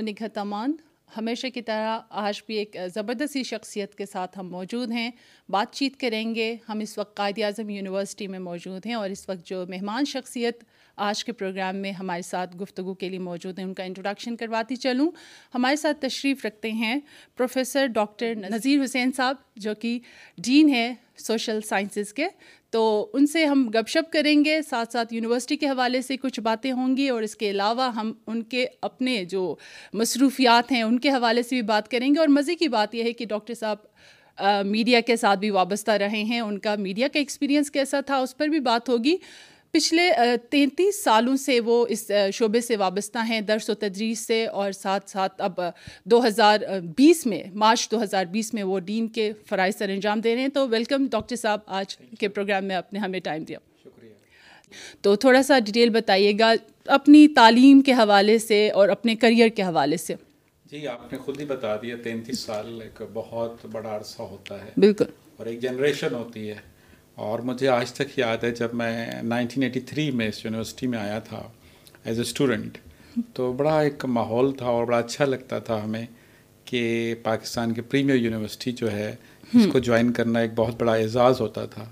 [0.00, 0.74] نگہ تمان
[1.16, 5.10] ہمیشہ کی طرح آج بھی ایک زبردستی شخصیت کے ساتھ ہم موجود ہیں
[5.52, 9.28] بات چیت کریں گے ہم اس وقت قائد اعظم یونیورسٹی میں موجود ہیں اور اس
[9.28, 10.62] وقت جو مہمان شخصیت
[11.08, 14.76] آج کے پروگرام میں ہمارے ساتھ گفتگو کے لیے موجود ہیں ان کا انٹروڈکشن کرواتی
[14.76, 15.10] چلوں
[15.54, 16.98] ہمارے ساتھ تشریف رکھتے ہیں
[17.36, 19.36] پروفیسر ڈاکٹر نذیر حسین صاحب
[19.66, 19.98] جو کہ
[20.46, 22.26] ڈین ہے سوشل سائنسز کے
[22.72, 22.82] تو
[23.14, 26.70] ان سے ہم گپ شپ کریں گے ساتھ ساتھ یونیورسٹی کے حوالے سے کچھ باتیں
[26.72, 29.54] ہوں گی اور اس کے علاوہ ہم ان کے اپنے جو
[29.92, 33.02] مصروفیات ہیں ان کے حوالے سے بھی بات کریں گے اور مزے کی بات یہ
[33.04, 37.18] ہے کہ ڈاکٹر صاحب میڈیا کے ساتھ بھی وابستہ رہے ہیں ان کا میڈیا کا
[37.18, 39.16] ایکسپیرینس کیسا تھا اس پر بھی بات ہوگی
[39.72, 40.02] پچھلے
[40.50, 45.08] تینتیس سالوں سے وہ اس شعبے سے وابستہ ہیں درس و تدریس سے اور ساتھ
[45.10, 45.60] ساتھ اب
[46.10, 46.58] دو ہزار
[46.96, 50.40] بیس میں مارچ دو ہزار بیس میں وہ ڈین کے فرائض سر انجام دے رہے
[50.42, 54.74] ہیں تو ویلکم ڈاکٹر صاحب آج کے پروگرام میں آپ نے ہمیں ٹائم دیا شکریہ
[55.02, 56.52] تو تھوڑا سا ڈیٹیل بتائیے گا
[56.98, 60.14] اپنی تعلیم کے حوالے سے اور اپنے کریئر کے حوالے سے
[60.70, 64.70] جی آپ نے خود ہی بتا دیا تینتیس سال ایک بہت بڑا عرصہ ہوتا ہے
[64.86, 65.04] بالکل
[65.36, 66.56] اور ایک جنریشن ہوتی ہے
[67.24, 70.98] اور مجھے آج تک یاد ہے جب میں نائنٹین ایٹی تھری میں اس یونیورسٹی میں
[70.98, 71.42] آیا تھا
[72.04, 72.78] ایز اے اسٹوڈنٹ
[73.34, 76.04] تو بڑا ایک ماحول تھا اور بڑا اچھا لگتا تھا ہمیں
[76.64, 79.14] کہ پاکستان کے پریمیئر یونیورسٹی جو ہے
[79.54, 81.84] اس کو جوائن کرنا ایک بہت بڑا اعزاز ہوتا تھا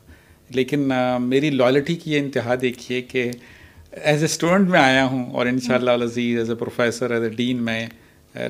[0.54, 0.88] لیکن
[1.22, 3.30] میری لائلٹی کی یہ انتہا دیکھیے کہ
[3.92, 7.22] ایز اے اسٹوڈنٹ میں آیا ہوں اور ان شاء اللہ عزیز as a professor as
[7.22, 7.86] a dean میں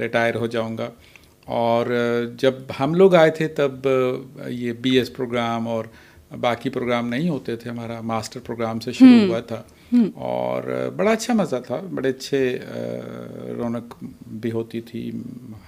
[0.01, 0.89] ریٹائر ہو جاؤں گا
[1.61, 1.87] اور
[2.39, 3.89] جب ہم لوگ آئے تھے تب
[4.49, 5.85] یہ بی ایس پروگرام اور
[6.41, 9.61] باقی پروگرام نہیں ہوتے تھے ہمارا ماسٹر پروگرام سے شروع ہوا تھا
[10.27, 10.63] اور
[10.97, 12.49] بڑا اچھا مزہ تھا بڑے اچھے
[13.59, 13.95] رونق
[14.41, 15.11] بھی ہوتی تھی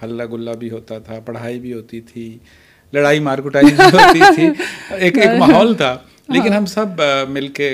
[0.03, 2.37] ہلہ گلا بھی ہوتا تھا پڑھائی بھی ہوتی تھی
[2.93, 4.47] لڑائی مار کٹائی بھی ہوتی تھی
[4.97, 5.95] ایک ایک ماحول تھا
[6.33, 7.69] لیکن ہاں۔ ہم سب مل کے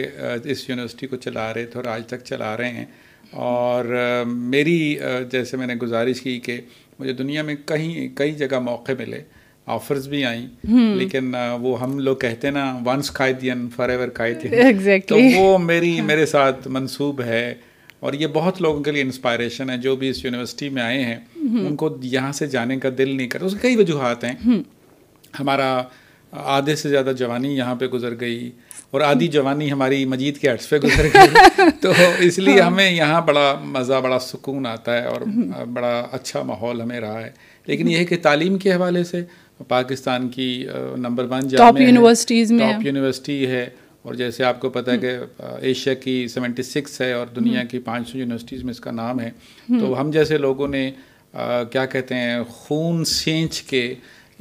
[0.52, 2.86] اس یونیورسٹی کو چلا رہے تھے اور آج تک چلا رہے ہیں
[3.48, 3.94] اور
[4.28, 4.96] میری
[5.32, 6.60] جیسے میں نے گزارش کی کہ
[7.00, 9.22] مجھے دنیا میں کہیں کئی جگہ موقع ملے
[9.74, 10.46] آفرز بھی آئیں
[10.98, 14.24] لیکن وہ ہم لوگ کہتے ہیں نا
[15.08, 17.44] تو وہ میری میرے ساتھ منسوب ہے
[18.08, 21.18] اور یہ بہت لوگوں کے لیے انسپائریشن ہے جو بھی اس یونیورسٹی میں آئے ہیں
[21.66, 24.60] ان کو یہاں سے جانے کا دل نہیں کرتا اس کئی وجوہات ہیں
[25.40, 25.68] ہمارا
[26.58, 28.50] آدھے سے زیادہ جوانی یہاں پہ گزر گئی
[28.92, 31.92] اور آدھی جوانی ہماری مجید کے عرص پہ گزر گئی تو
[32.28, 35.22] اس لیے ہاں۔ ہمیں یہاں بڑا مزہ بڑا سکون آتا ہے اور
[35.74, 37.30] بڑا اچھا ماحول ہمیں رہا ہے
[37.68, 39.22] لیکن یہ ہے کہ تعلیم کے حوالے سے
[39.70, 40.52] پاکستان کی
[40.98, 43.68] نمبر ون ٹاپ یونیورسٹیز میں ٹاپ یونیورسٹی ہے
[44.04, 45.16] اور جیسے آپ کو پتا ہے کہ
[45.70, 49.20] ایشیا کی سیونٹی سکس ہے اور دنیا کی پانچ سو یونیورسٹیز میں اس کا نام
[49.20, 49.30] ہے
[49.80, 50.90] تو ہم جیسے لوگوں نے
[51.72, 53.94] کیا کہتے ہیں خون سینچ کے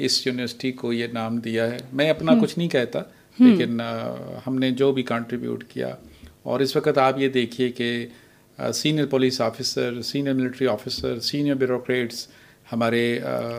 [0.06, 3.02] اس یونیورسٹی کو یہ نام دیا ہے میں اپنا کچھ نہیں کہتا
[3.38, 3.80] لیکن
[4.46, 5.94] ہم نے جو بھی کانٹریبیوٹ کیا
[6.50, 8.06] اور اس وقت آپ یہ دیکھیے کہ
[8.74, 12.26] senior police officer senior military officer senior bureaucrats
[12.72, 13.00] ہمارے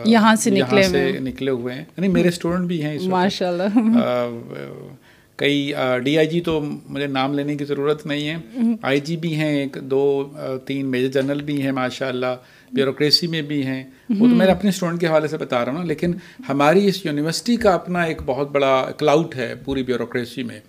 [0.06, 4.42] یہاں سے نکلے نکلے ہوئے ہیں میرے اسٹوڈنٹ بھی ہیں ماشاء اللہ
[5.36, 5.72] کئی
[6.04, 9.50] ڈی آئی جی تو مجھے نام لینے کی ضرورت نہیں ہے آئی جی بھی ہیں
[9.58, 10.02] ایک دو
[10.66, 12.34] تین میجر جنرل بھی ہیں ماشاء اللہ
[12.74, 13.82] بیوروکریسی میں بھی ہیں
[14.18, 16.12] وہ تو میں اپنے اسٹوڈنٹ کے حوالے سے بتا رہا ہوں لیکن
[16.48, 20.60] ہماری اس یونیورسٹی کا اپنا ایک بہت بڑا کلاؤڈ ہے پوری بیوروکریسی میں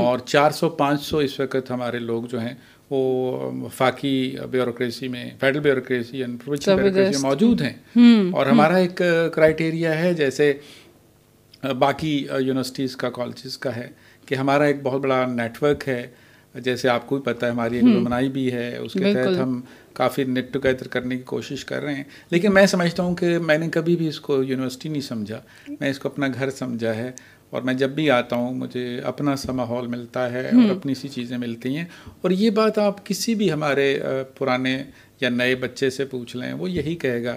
[0.00, 2.54] اور چار سو پانچ سو اس وقت ہمارے لوگ جو ہیں
[2.94, 4.14] وہ فاقی
[4.50, 9.02] بیوروکریسی میں فیڈرل بیوروکریسی اینڈ یعنی پروونشل بیوروکریسی موجود ہیں اور ہمارا ایک
[9.34, 10.52] کرائٹیریا ہے جیسے
[11.84, 13.88] باقی یونیورسٹیز کا کالجز کا ہے
[14.26, 16.06] کہ ہمارا ایک بہت بڑا نیٹ ورک ہے
[16.66, 19.60] جیسے آپ کو بھی پتہ ہے ہماری ایک نمنائی بھی ہے اس کے تحت ہم
[20.00, 23.56] کافی نیٹ ٹوگیدر کرنے کی کوشش کر رہے ہیں لیکن میں سمجھتا ہوں کہ میں
[23.58, 25.40] نے کبھی بھی اس کو یونیورسٹی نہیں سمجھا
[25.80, 27.10] میں اس کو اپنا گھر سمجھا ہے
[27.54, 31.08] اور میں جب بھی آتا ہوں مجھے اپنا سا ماحول ملتا ہے اور اپنی سی
[31.08, 31.84] چیزیں ملتی ہیں
[32.22, 33.86] اور یہ بات آپ کسی بھی ہمارے
[34.38, 34.76] پرانے
[35.20, 37.36] یا نئے بچے سے پوچھ لیں وہ یہی کہے گا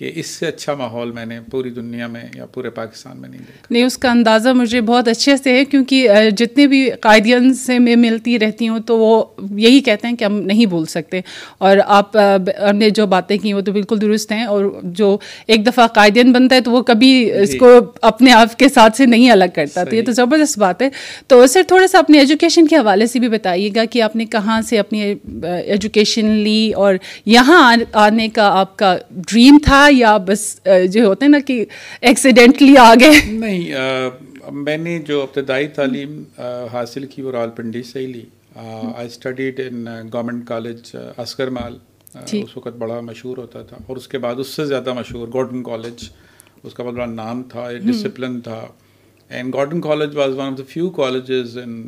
[0.00, 3.40] کہ اس سے اچھا ماحول میں نے پوری دنیا میں یا پورے پاکستان میں نہیں
[3.46, 7.78] دیکھا نہیں اس کا اندازہ مجھے بہت اچھے سے ہے کیونکہ جتنے بھی قائدین سے
[7.86, 9.22] میں ملتی رہتی ہوں تو وہ
[9.62, 11.20] یہی کہتے ہیں کہ ہم نہیں بول سکتے
[11.68, 12.16] اور آپ
[12.74, 14.64] نے جو باتیں کی وہ تو بالکل درست ہیں اور
[15.02, 15.16] جو
[15.46, 17.70] ایک دفعہ قائدین بنتا ہے تو وہ کبھی جی۔ اس کو
[18.12, 20.88] اپنے آپ کے ساتھ سے نہیں الگ کرتا تو یہ تو زبردست بات ہے
[21.28, 24.24] تو سر تھوڑا سا اپنے ایجوکیشن کے حوالے سے بھی بتائیے گا کہ آپ نے
[24.38, 25.02] کہاں سے اپنی
[25.42, 26.94] ایجوکیشن لی اور
[27.36, 27.62] یہاں
[28.06, 30.42] آنے کا آپ کا ڈریم تھا یا بس
[30.92, 31.64] جو ہوتے ہیں نا کہ
[32.10, 33.72] ایکسیڈنٹلی آ گئے نہیں
[34.66, 36.22] میں نے جو ابتدائی تعلیم
[36.72, 38.24] حاصل کی وہ رال پنڈی سے ہی لی
[38.64, 41.76] I studied in government college Asghar Mall
[42.22, 45.62] اس وقت بڑا مشہور ہوتا تھا اور اس کے بعد اس سے زیادہ مشہور گورڈن
[45.62, 46.08] کالج
[46.62, 48.64] اس کا بہت بڑا نام تھا ڈسپلن تھا
[49.38, 51.80] and college was one of the few colleges in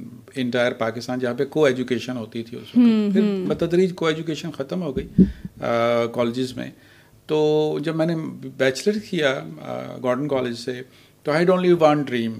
[0.42, 4.96] entire Pakistan جہاں پہ کو ایجوکیشن ہوتی تھی اس پھر بتدریج کو ایجوکیشن ختم ہو
[4.96, 5.24] گئی
[6.14, 6.68] کالجز میں
[7.32, 8.14] تو جب میں نے
[8.56, 9.30] بیچلر کیا
[10.02, 10.72] گارڈن کالج سے
[11.24, 12.36] تو I don't leave one dream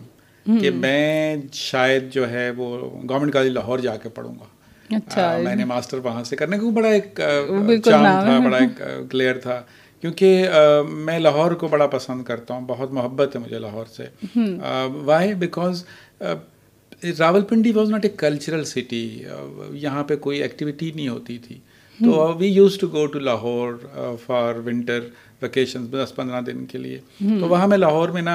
[0.60, 2.66] کہ میں شاید جو ہے وہ
[3.08, 5.36] گورنمنٹ کالج لاہور جا کے پڑھوں گا اچھا.
[5.44, 7.82] میں نے ماسٹر وہاں سے کرنے کو بڑا ایک چانس
[8.26, 9.60] تھا بڑا ایک کلیئر تھا
[10.00, 10.44] کیونکہ
[11.08, 14.06] میں لاہور کو بڑا پسند کرتا ہوں بہت محبت ہے مجھے لاہور سے
[15.10, 15.84] why because
[17.54, 19.02] Rawalpindi was not a cultural city
[19.86, 21.58] یہاں پہ کوئی ایکٹیویٹی نہیں ہوتی تھی
[22.04, 23.72] تو we use to go to Lahore
[24.25, 25.08] for winter
[25.43, 27.40] vacation دس پندرہ دن کے لیے hmm.
[27.40, 28.34] تو وہاں میں لاہور میں نا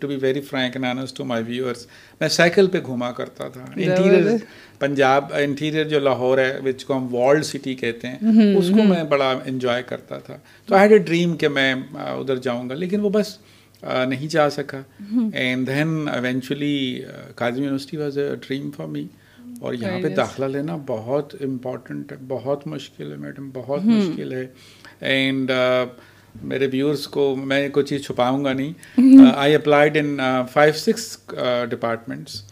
[0.00, 0.76] to be very frank
[1.16, 1.86] to my viewers
[2.20, 4.30] میں سائیکل پہ گھوما کرتا تھا انٹیریئر
[4.78, 8.70] پنجاب انٹیریئر جو لاہور ہے وچ کو ہم والڈ سٹی کہتے ہیں hmm, hmm, اس
[8.76, 10.36] کو میں بڑا انجوائے کرتا تھا
[10.66, 13.36] تو آئی ہیڈ اے ڈریم کہ میں uh, ادھر جاؤں گا لیکن وہ بس
[13.84, 14.80] uh, نہیں جا سکا
[15.32, 16.78] and then eventually
[17.34, 19.06] Kazim university was a dream for me
[19.60, 24.46] اور یہاں پہ داخلہ لینا بہت امپورٹنٹ ہے بہت مشکل ہے میڈم بہت مشکل ہے
[25.14, 25.86] اینڈ uh,
[26.50, 30.16] میرے ویورس کو میں کوئی چیز چھپاؤں گا نہیں I applied in
[30.52, 31.08] five six
[31.70, 32.42] departments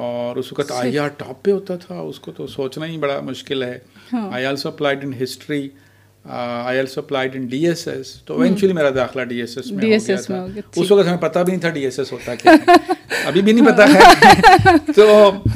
[0.00, 3.20] اور اس وقت آئی آر ٹاپ پہ ہوتا تھا اس کو تو سوچنا ہی بڑا
[3.24, 3.78] مشکل ہے
[4.30, 5.68] I also applied in history
[6.26, 8.76] I also applied in D S S تو ایونچولی hmm.
[8.80, 10.40] میرا داخلہ D S S D S S میں
[10.76, 12.52] اس وقت ہمیں پتہ بھی نہیں تھا ڈی ایس ایس ہوتا کیا
[13.26, 15.04] ابھی بھی نہیں پتا ہے تو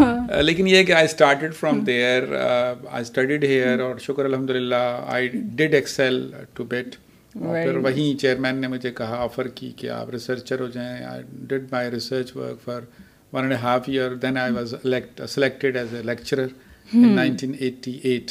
[0.01, 0.43] ہاں.
[0.43, 4.83] لیکن یہ کہ I started from there I studied here اور شکر الحمد للہ
[5.17, 6.21] I did excel
[6.55, 6.95] to beat
[7.39, 11.67] پھر وہیں چیئرمین نے مجھے کہا آفر کی کہ آپ ریسرچر ہو جائیں I did
[11.73, 12.81] my research work for
[13.33, 14.75] one and half year then I was
[15.29, 16.47] selected as a lecturer
[16.93, 18.31] in nineteen eighty eight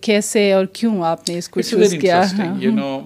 [0.00, 2.22] کیسے اور کیوں آپ نے اس کو چوز کیا
[2.60, 2.98] you know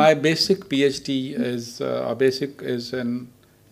[0.00, 1.80] my basic P H D is
[2.18, 3.16] basic is in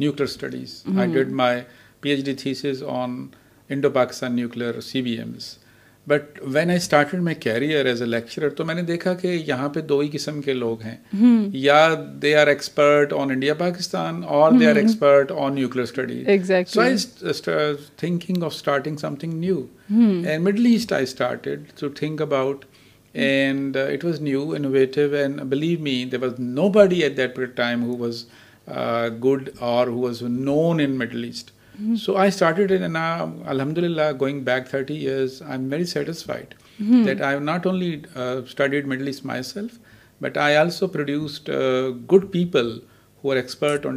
[0.01, 1.61] nuclear studies I did my
[2.01, 3.15] P H D thesis on
[3.71, 5.47] Indo Pakistan nuclear C B Ms
[6.09, 9.69] but when I start my career as a lecturer تو میں نے دیکھا کہ یہاں
[9.75, 10.95] پہ دو ہی قسم کے لوگ ہیں
[11.65, 11.81] یا
[12.23, 15.85] they are expert on India Pakistan اور they are expert on nuclear
[17.97, 19.61] thinking of starting something new
[19.99, 22.65] and middle east I started to think about
[23.27, 26.39] and it was new innovative and believe me they was
[26.81, 28.25] nobody at that time who was
[29.25, 31.57] good اور who was known in middle east
[32.01, 36.55] so I started in الحمد للہ going back thirty I I am very satisfied
[37.07, 39.11] that not only studied middle
[39.51, 39.79] myself
[40.23, 41.51] but I also produced
[42.13, 42.79] good people
[43.25, 43.95] which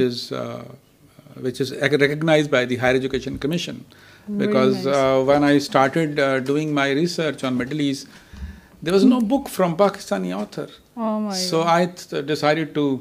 [0.00, 0.20] is
[1.42, 3.36] which is recognized by the higher education
[8.86, 11.86] there was no book from Pakistani author so I
[12.26, 12.96] did to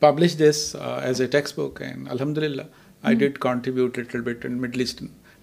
[0.00, 2.62] publish this as a text book and الحمد للہ
[3.02, 4.84] I did contribute middle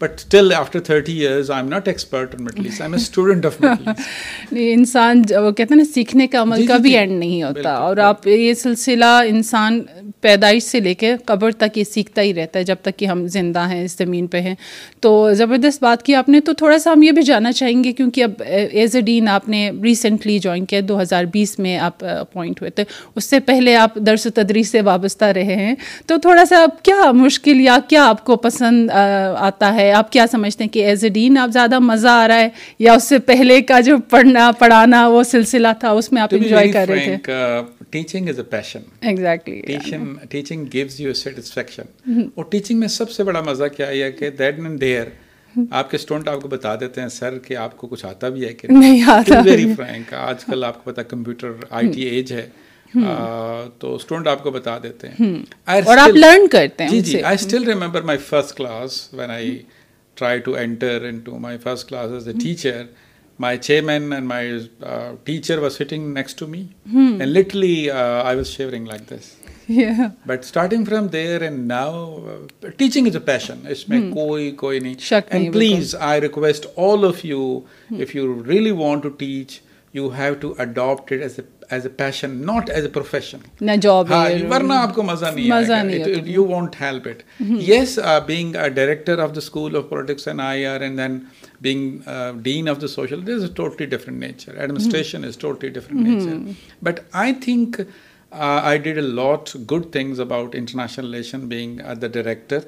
[0.02, 5.22] but still after thirty years I am am not expert a student of نہیں انسان
[5.44, 8.54] وہ کہتے ہیں نا سیکھنے کا عمل کا بھی اینڈ نہیں ہوتا اور آپ یہ
[8.64, 9.82] سلسلہ انسان
[10.22, 13.26] پیدائش سے لے کے قبر تک یہ سیکھتا ہی رہتا ہے جب تک کہ ہم
[13.38, 14.54] زندہ ہیں اس زمین پہ ہیں
[15.02, 17.92] تو زبردست بات کی آپ نے تو تھوڑا سا ہم یہ بھی جانا چاہیں گے
[17.98, 22.04] کیونکہ اب ایز اے ڈین آپ نے ریسنٹلی جوائن کیا دو ہزار بیس میں آپ
[22.18, 22.84] اپوائنٹ ہوئے تھے
[23.16, 25.76] اس سے پہلے آپ درس و تدریس سے وابستہ رہے ہیں
[26.08, 30.26] تو تھوڑا سا کیا مشکل یا کیا آپ کو پسند آتا ہے ہے آپ کیا
[30.32, 32.50] سمجھتے ہیں کہ ایز اے ڈین آپ زیادہ مزہ آ رہا ہے
[32.86, 36.70] یا اس سے پہلے کا جو پڑھنا پڑھانا وہ سلسلہ تھا اس میں آپ انجوائے
[36.72, 37.36] کر رہے تھے
[37.96, 38.80] teaching is a passion
[39.12, 44.30] exactly teaching gives you satisfaction اور ٹیچنگ میں سب سے بڑا مزہ کیا ہے کہ
[44.44, 45.06] دیٹ مین دیئر
[45.80, 48.46] آپ کے اسٹوڈنٹ آپ کو بتا دیتے ہیں سر کہ آپ کو کچھ آتا بھی
[48.48, 52.34] ہے کہ نہیں آتا ویری فرینک آج کل آپ کو پتا computer I T age
[52.34, 52.44] mm-hmm.
[52.48, 52.66] ہے
[53.80, 55.34] تو اسٹوڈنٹ آپ کو بتا دیتے ہیں
[55.76, 59.58] اور آپ لرن کرتے ہیں جی جی I still remember my first class when I
[60.20, 62.84] try to enter in to my first class as a teacher
[63.40, 64.58] my chairman and my
[65.24, 69.36] teacher was sitting next to me and literally I was shivering like this
[70.28, 72.30] but starting from there and now
[72.78, 77.60] teaching is a passion اس میں کوئی کوئی نہیں please I request all of you
[78.02, 79.60] if you really want to teach
[79.94, 81.44] you have to adapt as a
[81.76, 84.12] as a passion not as a profession نہ job
[84.52, 87.24] ورنہ آپ کو مزہ نہیں مزہ نہیں you want help it
[87.70, 87.98] yes
[88.28, 91.18] being a director of the school of politics and I R and then
[91.62, 91.98] being
[92.44, 97.00] dean of the social this is totally different nature administration is totally different nature but
[97.24, 97.80] I think
[98.48, 102.60] I did a lot good things about international relation being the director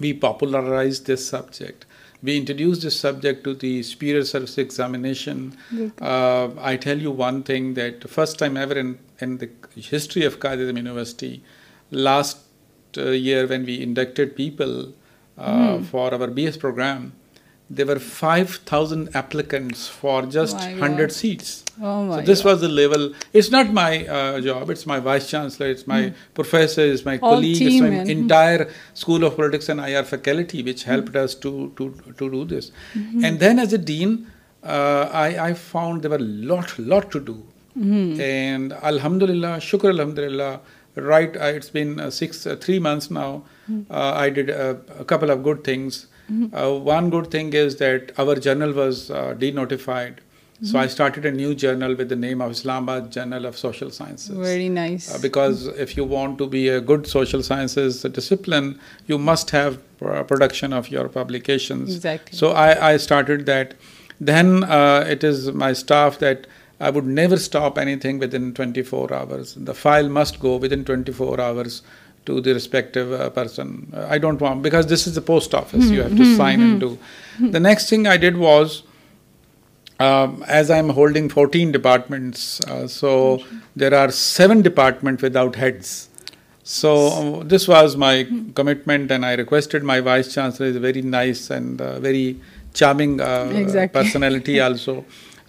[0.00, 1.84] we popularize this subject
[2.22, 5.56] We introduced this subject to the Superior Service Examination.
[5.74, 5.90] Okay.
[6.00, 10.76] Uh, I tell you one thing, that first time ever in the history of Qaidism
[10.76, 11.42] University,
[11.90, 12.38] last
[12.98, 14.92] uh, year when we inducted people
[15.38, 15.84] uh, hmm.
[15.84, 17.04] for our BS program,
[17.70, 18.68] شکر
[38.82, 39.58] الحمد للہ
[45.64, 45.98] things
[46.52, 50.18] Uh, one good thing is that our journal was uh, denotified.
[50.62, 54.36] So I started a new journal with the name of Islamabad Journal of Social Sciences.
[54.36, 55.06] Very nice.
[55.14, 59.78] Uh, because if you want to be a good social sciences discipline, you must have
[60.00, 61.94] production of your publications.
[61.94, 62.36] Exactly.
[62.36, 62.52] So
[62.90, 63.74] I started that.
[64.20, 64.62] Then
[65.16, 66.46] it is my staff that
[66.78, 69.54] I would never stop anything within 24 hours.
[69.54, 71.82] The file must go within 24 hours
[75.26, 75.90] post office
[77.58, 77.92] next
[78.36, 78.80] was
[80.00, 82.36] as I am holding fourteen department
[82.90, 83.14] so
[83.80, 85.90] دیوین department out heads
[86.72, 86.94] so
[87.50, 89.12] this was my commitment
[89.84, 92.32] my vice chancellor is very nice and very
[92.74, 92.94] چار
[93.92, 95.00] پرلٹی also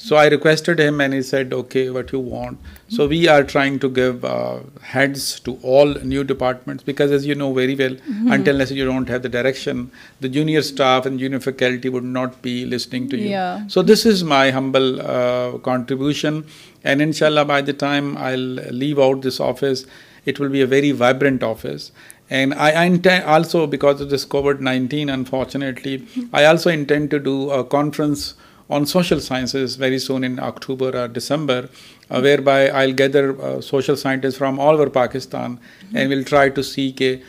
[0.01, 2.57] So I requested him and he said, okay, what you want.
[2.89, 7.35] So we are trying to give uh, heads to all new departments because, as you
[7.35, 8.31] know very well, mm-hmm.
[8.31, 12.41] until unless you don't have the direction, the junior staff and junior faculty would not
[12.41, 13.29] be listening to you.
[13.29, 13.67] Yeah.
[13.67, 16.47] So this is my humble uh, contribution,
[16.83, 19.85] and inshallah by the time I'll leave out this office,
[20.25, 21.91] it will be a very vibrant office.
[22.29, 26.35] And I intend also, because of this COVID-19, unfortunately, mm-hmm.
[26.35, 28.33] I also intend to do a conference
[28.71, 31.69] on social sciences very soon in October or December,
[32.09, 35.59] uh, whereby I'll gather uh, social scientists from all over Pakistan,
[35.93, 37.21] and we'll try to see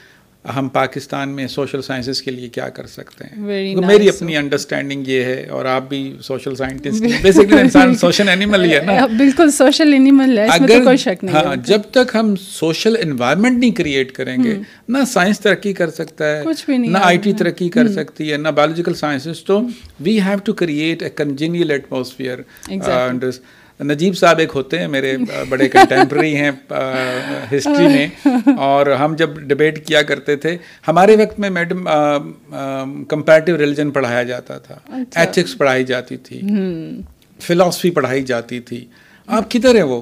[0.56, 4.36] ہم پاکستان میں social sciences کے لیے کیا کر سکتے ہیں مطلب nice میری اپنی
[4.36, 9.06] انڈرسٹینڈنگ یہ ہے اور آپ بھی سوشل سائنٹسٹ بیسکلی انسان سوشل اینیمل ہی ہے نا
[9.18, 13.70] بالکل سوشل اینیمل ہے اگر کوئی شک نہیں ہاں جب تک ہم سوشل انوائرمنٹ نہیں
[13.82, 14.56] کریٹ کریں گے
[14.96, 18.32] نہ سائنس ترقی کر سکتا ہے کچھ بھی نہیں نہ آئی ٹی ترقی کر سکتی
[18.32, 19.60] ہے نہ بایولوجیکل سائنسز تو
[20.00, 22.38] we have to create a congenial atmosphere
[23.80, 25.16] Najeeb sahib ایک ہوتے ہیں میرے
[25.48, 26.50] بڑے کنٹمپرری ہیں
[27.52, 30.56] ہسٹری میں اور ہم جب ڈبیٹ کیا کرتے تھے
[30.88, 31.84] ہمارے وقت میں میڈم
[33.08, 36.40] کمپیریٹیو ریلیجن پڑھایا جاتا تھا ایتھکس اچھا۔ پڑھائی جاتی تھی
[37.46, 38.84] فلاسفی پڑھائی جاتی تھی
[39.38, 40.00] آپ کدھر ہیں وہ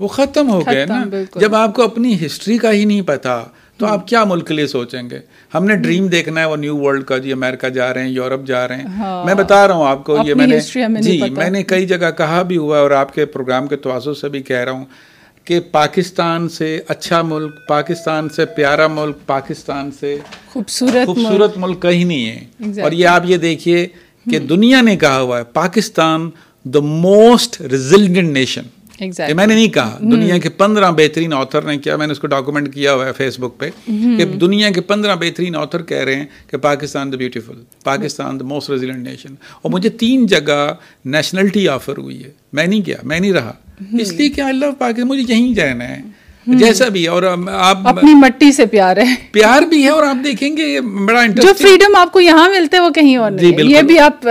[0.00, 1.04] وہ ختم ہو گئے نا
[1.40, 3.42] جب آپ کو اپنی ہسٹری کا ہی نہیں پتہ
[3.80, 5.18] تو آپ کیا ملک لیے سوچیں گے
[5.54, 8.40] ہم نے ڈریم دیکھنا ہے وہ نیو ورلڈ کا جی امریکہ جا رہے ہیں یورپ
[8.46, 10.58] جا رہے ہیں ہاں۔ میں بتا رہا ہوں آپ کو یہ میں نے
[11.02, 14.28] جی میں نے کئی جگہ کہا بھی ہوا اور آپ کے پروگرام کے تواصل سے
[14.34, 14.84] بھی کہہ رہا ہوں
[15.48, 20.16] کہ پاکستان سے اچھا ملک پاکستان سے پیارا ملک پاکستان سے
[20.52, 22.26] خوبصورت خوبصورت ملک کہیں نہیں
[22.76, 23.86] ہے اور یہ آپ یہ دیکھیے
[24.30, 26.28] کہ دنیا نے کہا ہوا ہے Pakistan
[26.74, 28.66] the most resilient nation
[29.06, 29.34] exactly.
[29.36, 30.10] میں نے نہیں کہا hmm.
[30.10, 33.12] دنیا کے پندرہ بہترین آتھر نے کیا میں نے اس کو ڈاکومنٹ کیا ہوا ہے
[33.16, 34.16] فیس بک پہ hmm.
[34.18, 38.44] کہ دنیا کے پندرہ بہترین آتھر کہہ رہے ہیں کہ Pakistan the beautiful Pakistan the
[38.54, 40.72] most resilient nation اور مجھے تین جگہ
[41.16, 43.52] نیشنلٹی آفر ہوئی ہے میں نہیں کیا میں نہیں رہا
[43.82, 44.00] hmm.
[44.00, 46.00] اس لیے لو اللہ مجھے یہیں جانا ہے
[46.58, 50.56] جیسا بھی اور آپ اپنی مٹی سے پیار ہے پیار بھی ہے اور آپ دیکھیں
[50.56, 53.82] گے بڑا انٹرسٹنگ جو فریڈم آپ کو یہاں ملتے وہ کہیں اور نہیں جی، یہ
[53.88, 54.22] بھی آپ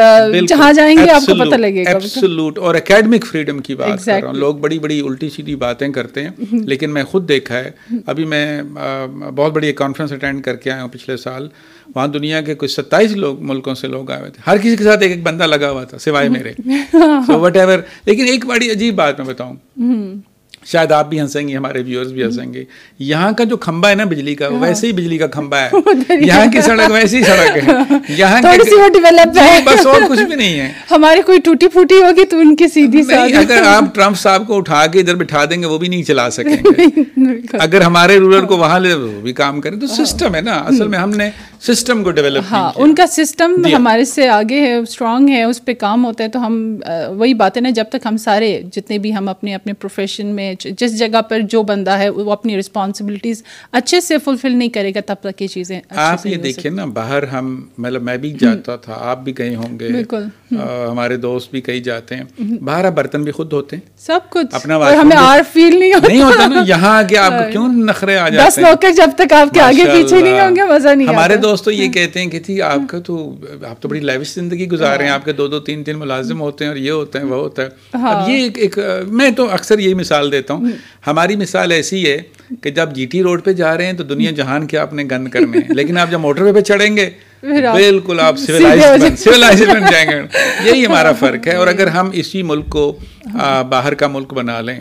[0.48, 4.12] جہاں جائیں گے آپ کو پتہ لگے گا ایبسلوٹ اور اکیڈمک فریڈم کی بات کر
[4.22, 7.70] رہا ہوں لوگ بڑی بڑی الٹی سیدھی باتیں کرتے ہیں لیکن میں خود دیکھا ہے
[8.06, 11.48] ابھی میں بہت بڑی ایک کانفرنس اٹینڈ کر کے آیا ہوں پچھلے سال
[11.96, 14.84] وہاں دنیا کے کچھ ستائیس لوگ ملکوں سے لوگ آئے ہوئے تھے ہر کسی کے
[14.84, 16.54] ساتھ ایک ایک بندہ لگا ہوا تھا سوائے میرے
[17.38, 20.26] وٹ ایور لیکن ایک بڑی عجیب بات میں بتاؤں
[20.72, 22.64] شاید آپ بھی ہنسیں گے ہمارے ویورز بھی ہنسیں گے
[23.12, 26.18] یہاں کا جو کھمبا ہے نا بجلی کا ہاں۔ ویسے ہی بجلی کا کھمبا ہے
[26.26, 27.74] یہاں کی سڑک ویسی سڑک ہے
[28.18, 28.42] یہاں
[29.66, 33.04] بس اور کچھ بھی نہیں ہے ہماری کوئی ٹوٹی پھوٹی ہوگی تو ان کی سیدھی
[33.04, 36.04] سی اگر آپ ٹرمپ صاحب کو اٹھا کے ادھر بٹھا دیں گے وہ بھی نہیں
[36.12, 37.02] چلا سکیں گے
[37.68, 40.54] اگر ہمارے رورل کو ہاں۔ وہاں لے وہ بھی کام کریں تو سسٹم ہے نا
[40.58, 41.30] ہاں۔ اصل میں ہم نے
[41.68, 45.64] سسٹم کو ڈیولپ ہاں ان کا سسٹم جی۔ ہمارے سے آگے ہے اسٹرانگ ہے اس
[45.66, 46.60] پہ کام ہوتا ہے تو ہم
[47.18, 50.98] وہی باتیں نا جب تک ہم سارے جتنے بھی ہم اپنے اپنے پروفیشن میں جس
[51.00, 55.30] جگہ پر جو بندہ ہے وہ اپنی رسپانسبلٹیز اچھے سے فلفل نہیں کرے گا تب
[55.30, 59.24] تک یہ چیزیں آپ یہ دیکھیں نا باہر ہم مطلب میں بھی جاتا تھا آپ
[59.24, 63.32] بھی گئے ہوں گے بالکل ہمارے دوست بھی کہیں جاتے ہیں باہر آپ برتن بھی
[63.32, 65.16] خود ہوتے ہیں سب کچھ اپنا ہمیں
[65.54, 69.62] فیل نہیں ہوتا یہاں آگے آپ کیوں نخرے آ جاتے ہیں جب تک آپ کے
[69.62, 72.78] آگے پیچھے نہیں ہوں گے مزہ نہیں ہمارے دوست تو یہ کہتے ہیں کہ آپ
[72.80, 73.28] آپ کا تو
[73.82, 74.00] تو بڑی
[74.40, 76.78] زندگی گزار رہے ہیں ہاں۔ آپ کے دو دو تین تین ملازم ہوتے ہیں اور
[76.78, 78.78] یہ ہوتے ہیں وہ ہوتا ہے ہاں۔ اب یہ ایک
[79.20, 80.72] میں تو اکثر یہی مثال دے دیتا ہوں
[81.08, 82.18] ہماری مثال ایسی ہے
[82.64, 85.04] کہ جب جی ٹی روڈ پہ جا رہے ہیں تو دنیا جہان کے آپ نے
[85.12, 87.10] گند کرنے ہیں لیکن آپ جب موٹر وے پہ چڑھیں گے
[87.44, 90.18] بالکل آپ سویلائز بن جائیں گے
[90.70, 92.86] یہی ہمارا فرق ہے اور اگر ہم اسی ملک کو
[93.76, 94.80] باہر کا ملک بنا لیں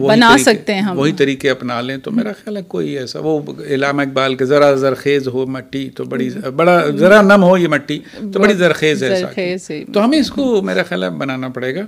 [0.00, 3.32] بنا سکتے ہیں وہی طریقے اپنا لیں تو میرا خیال ہے کوئی ایسا وہ
[3.76, 7.98] علامہ اقبال کے ذرا زرخیز ہو مٹی تو بڑی بڑا ذرا نم ہو یہ مٹی
[8.32, 11.82] تو بڑی زرخیز ہے تو ہمیں اس کو میرا خیال ہے بنانا پڑے گا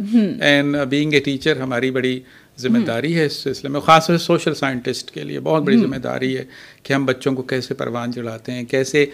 [0.50, 2.18] اینڈ بینگ اے ٹیچر ہماری بڑی
[2.60, 5.96] ذمہ داری ہے اس سلسلے میں خاص طور سوشل سائنٹسٹ کے لیے بہت بڑی ذمہ
[6.04, 6.44] داری ہے
[6.82, 9.04] کہ ہم بچوں کو کیسے پروان جڑاتے ہیں کیسے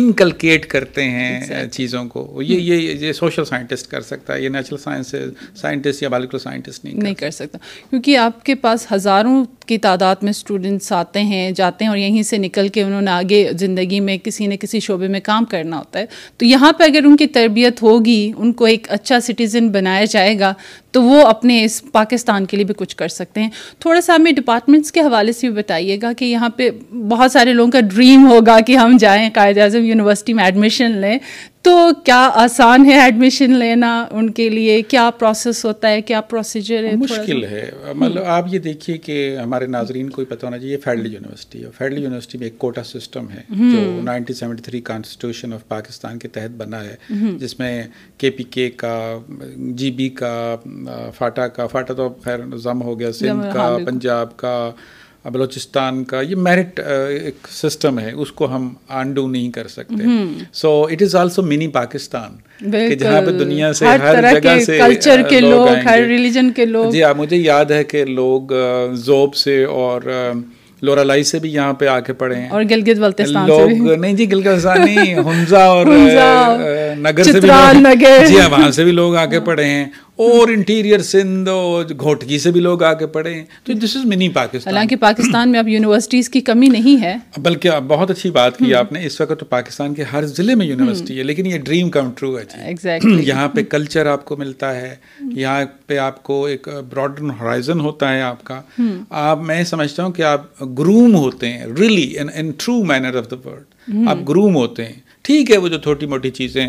[0.00, 4.48] انکلکیٹ ہاں۔ کرتے ہیں چیزوں کو یہ یہ یہ سوشل سائنٹسٹ کر سکتا ہے یہ
[4.56, 5.14] نیچرل سائنس
[5.60, 7.58] سائنٹسٹ یا بالکل سائنٹسٹ نہیں کر سکتا
[7.90, 12.22] کیونکہ آپ کے پاس ہزاروں کی تعداد میں اسٹوڈنٹس آتے ہیں جاتے ہیں اور یہیں
[12.22, 15.78] سے نکل کے انہوں نے آگے زندگی میں کسی نہ کسی شعبے میں کام کرنا
[15.78, 16.06] ہوتا ہے
[16.38, 20.38] تو یہاں پہ اگر ان کی تربیت ہوگی ان کو ایک اچھا سٹیزن بنایا جائے
[20.40, 20.52] گا
[20.92, 23.48] تو وہ اپنے اس پاکستان کے لیے بھی کچھ کر سکتے ہیں
[23.80, 26.68] تھوڑا سا ہمیں ڈپارٹمنٹس کے حوالے سے بھی بتائیے گا کہ یہاں پہ
[27.08, 31.18] بہت سارے لوگوں کا ڈریم ہوگا کہ ہم جائیں قائد اعظم یونیورسٹی میں ایڈمیشن لیں
[31.66, 31.70] تو
[32.04, 36.20] کیا آسان ہے ایڈمیشن لینا ان کے لیے کیا پروسیس ہوتا ہے ہے ہے کیا
[36.30, 37.44] پروسیجر مشکل
[37.94, 42.02] مطلب آپ یہ دیکھیے کہ ہمارے ناظرین کو پتہ ہونا چاہیے فیڈل یونیورسٹی ہے فیڈل
[42.02, 46.56] یونیورسٹی میں ایک کوٹا سسٹم ہے جو nineteen seventy three constitution of Pakistan کے تحت
[46.60, 47.82] بنا ہے جس میں
[48.18, 48.94] کے پی کے کا
[49.78, 50.32] جی بی کا
[51.18, 52.44] فاٹا کا فاٹا تو خیر
[52.84, 54.54] ہو گیا سندھ کا ہاں، پنجاب کا
[55.34, 58.68] بلوچستان کا یہ میرٹ ایک سسٹم ہے اس کو ہم
[59.00, 60.08] آنڈو نہیں کر سکتے
[60.60, 65.40] so it is also mini Pakistan جہاں پہ دنیا سے ہر جگہ سے کلچر کے
[65.40, 68.52] لوگ ہر ریلیجن کے لوگ جی ہاں مجھے یاد ہے کہ لوگ
[69.04, 70.12] زوب سے اور
[70.86, 74.12] لورالائی سے بھی یہاں پہ آ کے پڑھے ہیں اور گلگت بلتستان سے بھی نہیں
[74.16, 75.86] جی گلگت بلتستان نہیں ہنزا اور
[77.00, 77.48] نگر سے بھی
[78.28, 79.84] جی ہاں، وہاں سے بھی لوگ آ کے پڑھے ہیں
[80.24, 83.32] اور انٹیریئر سندھ اور گھوٹگی سے بھی لوگ آ کے پڑھے
[83.64, 87.14] تو دس از منی پاکستان حالانکہ پاکستان میں اب یونیورسٹیز کی کمی نہیں ہے
[87.48, 90.66] بلکہ بہت اچھی بات کی آپ نے اس وقت تو پاکستان کے ہر ضلع میں
[90.66, 94.74] یونیورسٹی ہے لیکن یہ ڈریم کم ٹرو ہے جی۔ یہاں پہ کلچر آپ کو ملتا
[94.76, 94.94] ہے
[95.34, 98.60] یہاں پہ آپ کو ایک براڈن ہورائزن ہوتا ہے آپ کا
[99.28, 104.08] آپ میں سمجھتا ہوں کہ آپ گروم ہوتے ہیں in true manner of the world
[104.08, 104.92] آپ گروم ہوتے ہیں
[105.26, 106.64] ٹھیک ہے وہ جو چھوٹی موٹی چیزیں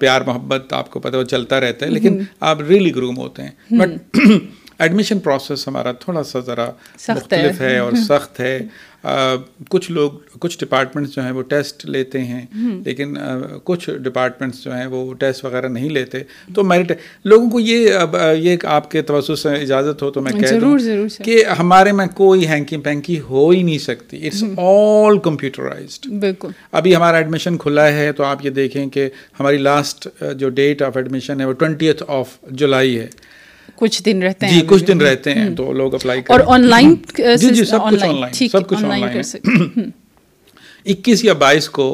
[0.00, 2.18] پیار محبت آپ کو پتہ وہ چلتا رہتا ہے لیکن
[2.50, 4.16] آپ ریئلی گروم ہوتے ہیں بٹ
[4.82, 6.70] ایڈمیشن پروسیس ہمارا تھوڑا سا ذرا
[7.08, 8.58] مختلف ہے اور سخت ہے
[9.70, 10.10] کچھ لوگ
[10.40, 12.44] کچھ ڈپارٹمنٹس جو ہیں وہ ٹیسٹ لیتے ہیں
[12.84, 13.14] لیکن
[13.64, 16.22] کچھ ڈپارٹمنٹس جو ہیں وہ ٹیسٹ وغیرہ نہیں لیتے
[16.54, 16.92] تو میرٹ
[17.32, 20.76] لوگوں کو یہ یہ آپ کے توسط سے اجازت ہو تو میں کہہ دوں
[21.24, 26.50] کہ ہمارے میں کوئی ہینکی پینکی ہو ہی نہیں سکتی اٹس آل کمپیوٹرائزڈ بالکل
[26.82, 29.08] ابھی ہمارا ایڈمیشن کھلا ہے تو آپ یہ دیکھیں کہ
[29.40, 33.08] ہماری لاسٹ جو ڈیٹ آف ایڈمیشن ہے وہ ٹونٹی ایتھ آف جولائی ہے
[33.76, 36.94] کچھ دن رہتے ہیں جی کچھ دن رہتے ہیں تو لوگ اپلائی اور آن لائن
[37.40, 39.90] جی جی سب کچھ آن لائن سب کچھ آن لائن
[40.90, 41.86] اکیس یا بائیس کو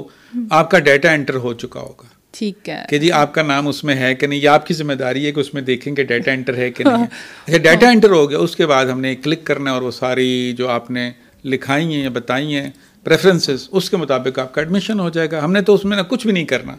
[0.51, 3.83] آپ کا ڈیٹا انٹر ہو چکا ہوگا ٹھیک ہے کہ جی آپ کا نام اس
[3.85, 6.03] میں ہے کہ نہیں یا آپ کی ذمہ داری ہے کہ اس میں دیکھیں کہ
[6.05, 7.05] ڈیٹا انٹر ہے کہ نہیں
[7.47, 10.29] اچھا ڈیٹا انٹر ہو گیا اس کے بعد ہم نے کلک کرنا اور وہ ساری
[10.59, 11.11] جو آپ نے
[11.45, 12.71] لکھائی ہیں یا بتائی ہیں
[13.05, 15.97] پریفرنسز اس کے مطابق آپ کا ایڈمیشن ہو جائے گا ہم نے تو اس میں
[15.97, 16.77] نہ کچھ بھی نہیں کرنا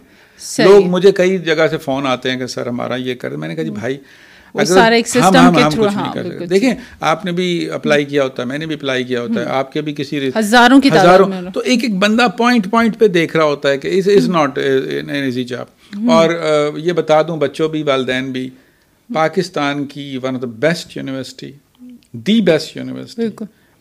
[0.63, 3.55] لوگ مجھے کئی جگہ سے فون آتے ہیں کہ سر ہمارا یہ کر میں نے
[3.55, 3.97] کہا جی بھائی
[4.55, 6.73] ہاں، دیکھیں
[7.11, 9.71] آپ نے بھی اپلائی کیا ہوتا ہے میں نے بھی اپلائی کیا ہوتا ہے آپ
[9.71, 10.89] کے بھی بھی کسی ہزاروں کی
[11.53, 15.59] تو ایک ایک بندہ پوائنٹ پوائنٹ پہ دیکھ رہا ہوتا ہے کہ
[16.11, 16.29] اور
[16.83, 18.49] یہ بتا دوں بچوں والدین بھی
[19.13, 21.51] پاکستان کی one of the best university
[22.27, 23.25] the best university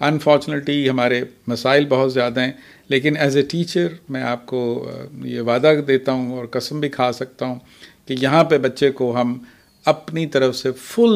[0.09, 2.53] unfortunately ہمارے مسائل بہت زیادہ ہیں
[2.95, 4.61] لیکن ایز اے ٹیچر میں آپ کو
[5.25, 7.59] یہ وعدہ دیتا ہوں اور قسم بھی کھا سکتا ہوں
[8.09, 9.37] کہ یہاں پہ بچے کو ہم
[9.93, 11.11] اپنی طرف سے فل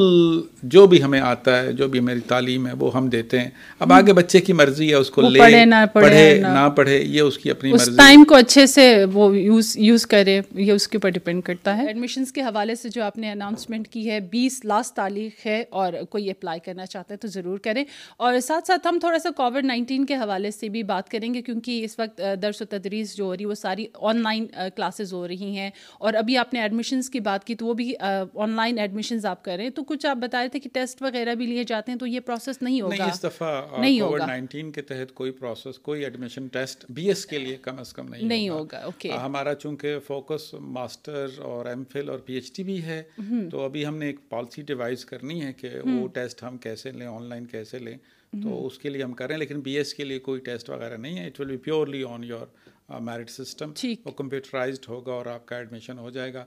[0.73, 3.51] جو بھی ہمیں آتا ہے جو بھی میری تعلیم ہے وہ ہم دیتے ہیں
[3.85, 7.21] اب آگے بچے کی مرضی ہے اس کو لے پڑھے نہ پڑھے نہ پڑھے یہ
[7.21, 10.97] اس کی اپنی مرضی ٹائم کو اچھے سے وہ یوز یوز کرے یہ اس کے
[10.99, 14.61] اوپر ڈپینڈ کرتا ہے ایڈمیشنس کے حوالے سے جو آپ نے اناؤنسمنٹ کی ہے بیس
[14.65, 17.83] لاسٹ تاریخ ہے اور کوئی اپلائی کرنا چاہتا ہے تو ضرور کریں
[18.17, 21.43] اور ساتھ ساتھ ہم تھوڑا سا کووڈ نائنٹین کے حوالے سے بھی بات کریں گے
[21.49, 25.13] کیونکہ اس وقت درس و تدریس جو ہو رہی ہے وہ ساری آن لائن کلاسز
[25.13, 28.57] ہو رہی ہیں اور ابھی آپ نے ایڈمیشنس کی بات کی تو وہ بھی آن
[28.59, 31.35] لائن ایڈمیشنز آپ کر رہے ہیں تو کچھ آپ بتا رہے تھے کہ ٹیسٹ وغیرہ
[31.41, 34.71] بھی لیے جاتے ہیں تو یہ پروسیس نہیں ہوگا نہیں اس دفعہ نہیں ہوگا نائنٹین
[34.73, 38.49] کے تحت کوئی پروسیس کوئی ایڈمیشن ٹیسٹ بی ایس کے لیے کم از کم نہیں
[38.49, 43.03] ہوگا اوکے ہمارا چونکہ فوکس ماسٹر اور ایم فل اور پی ایچ ڈی بھی ہے
[43.51, 47.07] تو ابھی ہم نے ایک پالیسی ڈیوائز کرنی ہے کہ وہ ٹیسٹ ہم کیسے لیں
[47.17, 47.97] آن لائن کیسے لیں
[48.43, 50.69] تو اس کے لیے ہم کر رہے ہیں لیکن بی ایس کے لیے کوئی ٹیسٹ
[50.71, 52.47] وغیرہ نہیں ہے it will be purely on your
[52.89, 53.73] merit system
[54.05, 56.45] وہ کمپیوٹرائزڈ ہوگا اور آپ کا ایڈمیشن ہو جائے گا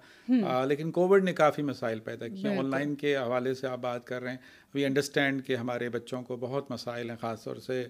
[0.68, 4.22] لیکن کووڈ نے کافی مسائل پیدا کیے آن لائن کے حوالے سے آپ بات کر
[4.22, 4.38] رہے ہیں
[4.74, 7.86] وی انڈرسٹینڈ کہ ہمارے بچوں کو بہت مسائل ہیں خاص طور سے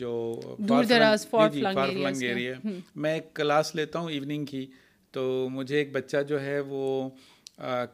[0.00, 0.40] جو
[0.88, 1.62] جی،
[2.12, 2.50] جی،
[3.04, 4.66] میں ایک کلاس لیتا ہوں ایوننگ کی
[5.12, 7.08] تو مجھے ایک بچہ جو ہے وہ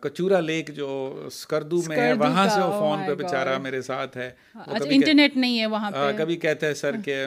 [0.00, 4.16] کچورا لیک جو سکردو میں ہے وہاں سے وہ oh فون پہ بیچارہ میرے ساتھ
[4.16, 7.24] ہے ہاں، انٹرنیٹ نہیں ہے وہاں پہ کبھی کہتا ہے سر ہاں۔ کہ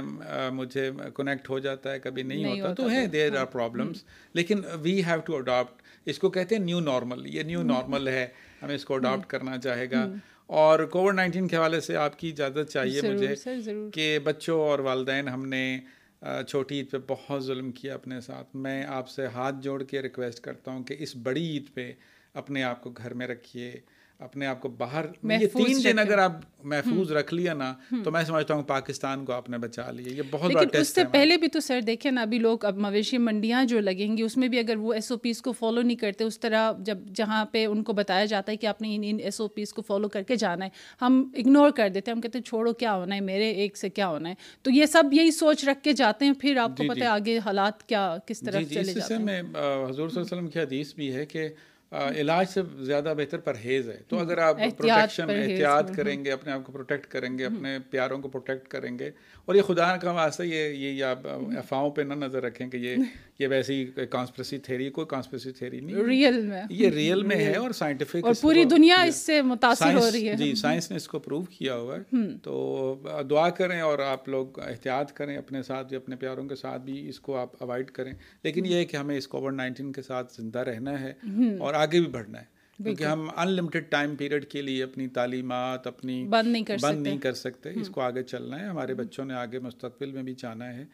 [0.54, 4.04] مجھے کنیکٹ ہو جاتا ہے کبھی نہیں ہوتا تو ہے دیر آر پرابلمس
[4.36, 8.26] لیکن وی ہیو ٹو اڈاپٹ اس کو کہتے ہیں نیو نارمل یہ نیو نارمل ہے
[8.62, 10.06] ہمیں اس کو اڈاپٹ کرنا چاہے گا
[10.65, 15.28] اور کووڈ نائنٹین کے حوالے سے آپ کی اجازت چاہیے مجھے کہ بچوں اور والدین
[15.28, 15.67] ہم نے
[16.48, 20.39] چھوٹی عید پہ بہت ظلم کیا اپنے ساتھ میں آپ سے ہاتھ جوڑ کے ریکویسٹ
[20.44, 21.91] کرتا ہوں کہ اس بڑی عید پہ
[22.34, 23.72] اپنے آپ کو گھر میں رکھیے
[24.26, 26.32] اپنے آپ کو باہر یہ تین دن اگر آپ
[26.72, 27.72] محفوظ رکھ لیا نا
[28.04, 31.04] تو میں سمجھتا ہوں پاکستان کو آپ نے بچا لیا یہ بہت لیکن اس سے
[31.12, 34.36] پہلے بھی تو سر دیکھیں نا ابھی لوگ اب مویشی منڈیاں جو لگیں گی اس
[34.38, 37.44] میں بھی اگر وہ ایس او پیز کو فالو نہیں کرتے اس طرح جب جہاں
[37.52, 39.82] پہ ان کو بتایا جاتا ہے کہ آپ نے ان ان ایس او پیز کو
[39.88, 40.70] فالو کر کے جانا ہے
[41.02, 43.89] ہم اگنور کر دیتے ہیں ہم کہتے ہیں چھوڑو کیا ہونا ہے میرے ایک سے
[43.89, 46.84] کیا ہونا ہے تو یہ سب یہی سوچ رکھ کے جاتے ہیں پھر آپ کو
[46.84, 49.65] جی، جی۔ پتہ ہے آگے حالات کیا کس جی، طرح چلے جاتے ہیں حضور صلی
[49.65, 51.48] اللہ علیہ وسلم کی حدیث بھی ہے کہ
[51.99, 56.51] علاج سے زیادہ بہتر پرہیز ہے تو اگر آپ پروٹیکشن احتیاط ہاں۔ کریں گے اپنے
[56.51, 59.10] آپ کو پروٹیکٹ کریں گے ہاں۔ اپنے پیاروں کو پروٹیکٹ کریں گے
[59.45, 61.27] اور یہ خدا کا واسطہ یہ یہ آپ
[61.60, 62.95] افواہوں پہ نہ نظر رکھیں کہ یہ
[63.39, 67.71] یہ ویسی کانسپریسی تھیری کوئی کانسپریسی تھیری نہیں ریئل میں یہ ریئل میں ہے اور
[67.80, 71.41] سائنٹیفک پوری دنیا اس سے متاثر ہو رہی ہے جی سائنس نے اس کو پروو
[71.58, 76.15] کیا ہوا ہے تو دعا کریں اور آپ لوگ احتیاط کریں اپنے ساتھ بھی اپنے
[76.23, 79.27] پیاروں کے ساتھ بھی اس کو آپ اوائڈ کریں لیکن یہ ہے کہ ہمیں اس
[79.27, 81.13] کووڈ نائنٹین کے ساتھ زندہ رہنا ہے
[81.60, 82.50] اور آگے بھی بڑھنا ہے
[82.84, 87.08] کیونکہ ہم ان انلمیٹڈ ٹائم پیریڈ کے لیے اپنی تعلیمات اپنی بند نہیں کر بند
[87.08, 90.34] نہیں کر سکتے اس کو آگے چلنا ہے ہمارے بچوں نے آگے مستقبل میں بھی
[90.44, 90.86] جانا ہے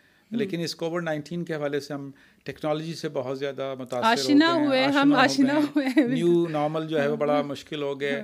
[0.41, 2.09] لیکن اس کووڈ نائنٹین کے حوالے سے ہم
[2.47, 7.41] ٹیکنالوجی سے بہت زیادہ متاثر ہوئے ہم آشنا ہوئے نیو نارمل جو ہے وہ بڑا
[7.53, 8.19] مشکل ہو گیا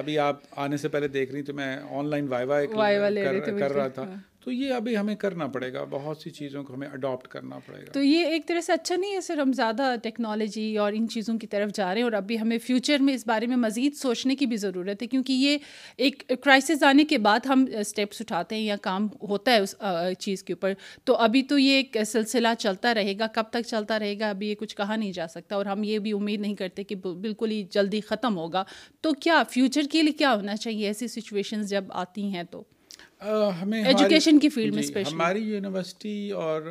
[0.00, 2.66] ابھی آپ آنے سے پہلے دیکھ رہی تو میں آن لائن وائی وائی
[3.58, 6.74] کر رہا تھا ہاں۔ تو یہ ابھی ہمیں کرنا پڑے گا بہت سی چیزوں کو
[6.74, 9.52] ہمیں اڈاپٹ کرنا پڑے گا تو یہ ایک طرح سے اچھا نہیں ہے سر ہم
[9.56, 13.14] زیادہ ٹیکنالوجی اور ان چیزوں کی طرف جا رہے ہیں اور ابھی ہمیں فیوچر میں
[13.14, 15.56] اس بارے میں مزید سوچنے کی بھی ضرورت ہے کیونکہ یہ
[16.04, 19.74] ایک کرائسس آنے کے بعد ہم اسٹیپس اٹھاتے ہیں یا کام ہوتا ہے اس
[20.18, 20.72] چیز کے اوپر
[21.04, 24.48] تو ابھی تو یہ ایک سلسلہ چلتا رہے گا کب تک چلتا رہے گا ابھی
[24.50, 27.50] یہ کچھ کہا نہیں جا سکتا اور ہم یہ بھی امید نہیں کرتے کہ بالکل
[27.50, 28.64] ہی جلدی ختم ہوگا
[29.02, 32.62] تو کیا فیوچر کے لیے کیا ہونا چاہیے ایسی سچویشنز جب آتی ہیں تو
[33.60, 33.82] ہمیں
[34.54, 36.62] فیلڈ میں جی، ہماری یونیورسٹی اور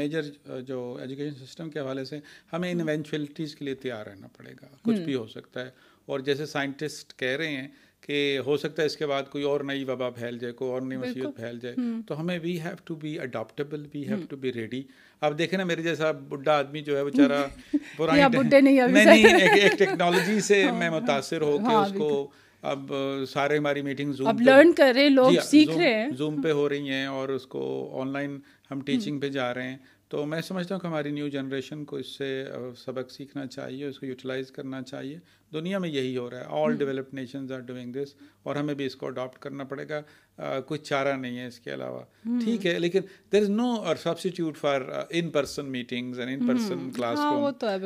[0.00, 0.22] میجر
[0.66, 2.18] جو ایجوکیشن سسٹم کے حوالے سے
[2.52, 5.70] ہمیں انوینچولیٹیز کے لیے تیار رہنا پڑے گا کچھ بھی ہو سکتا ہے
[6.12, 7.66] اور جیسے سائنٹسٹ کہہ رہے ہیں
[8.06, 10.80] کہ ہو سکتا ہے اس کے بعد کوئی اور نئی وبا پھیل جائے کوئی اور
[10.82, 11.74] نئی مصیبت پھیل جائے
[12.06, 14.82] تو ہمیں we have to be adaptable we have to be ready
[15.26, 17.46] اب دیکھیں نا میرے جیسا بڈھا آدمی جو ہے بیچارہ
[17.96, 19.22] پرانی
[19.78, 22.08] ٹیکنالوجی سے ہاں۔ میں متاثر ہو کے ہاں، اس کو
[22.70, 22.92] اب
[23.28, 26.68] سارے ہماری میٹنگ زوم لرن کر رہے لوگ جی، سیکھ رہے ہیں زوم پہ ہو
[26.68, 27.62] رہی ہیں اور اس کو
[28.00, 28.38] آن لائن
[28.70, 29.76] ہم ٹیچنگ پہ جا رہے ہیں
[30.10, 32.28] تو میں سمجھتا ہوں کہ ہماری نیو جنریشن کو اس سے
[32.84, 35.18] سبق سیکھنا چاہیے اس کو یوٹیلائز کرنا چاہیے
[35.52, 38.84] دنیا میں یہی ہو رہا ہے all developed nations are doing this اور ہمیں بھی
[38.86, 40.00] اس کو اڈاپٹ کرنا پڑے گا
[40.66, 42.00] کوئی چارہ نہیں ہے اس کے علاوہ
[42.44, 43.00] ٹھیک ہے لیکن
[43.32, 43.68] there is no
[44.02, 44.80] substitute for
[45.18, 47.18] in person meetings and in person class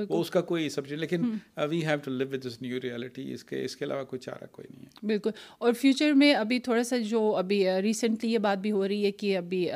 [0.08, 1.30] وہ اس کا کوئی سبجیکٹ لیکن
[1.70, 4.46] we have to live with this new reality اس کے اس کے علاوہ کوئی چارہ
[4.52, 8.58] کوئی نہیں ہے بالکل اور فیوچر میں ابھی تھوڑا سا جو ابھی ریسنٹلی یہ بات
[8.66, 9.66] بھی ہو رہی ہے کہ ابھی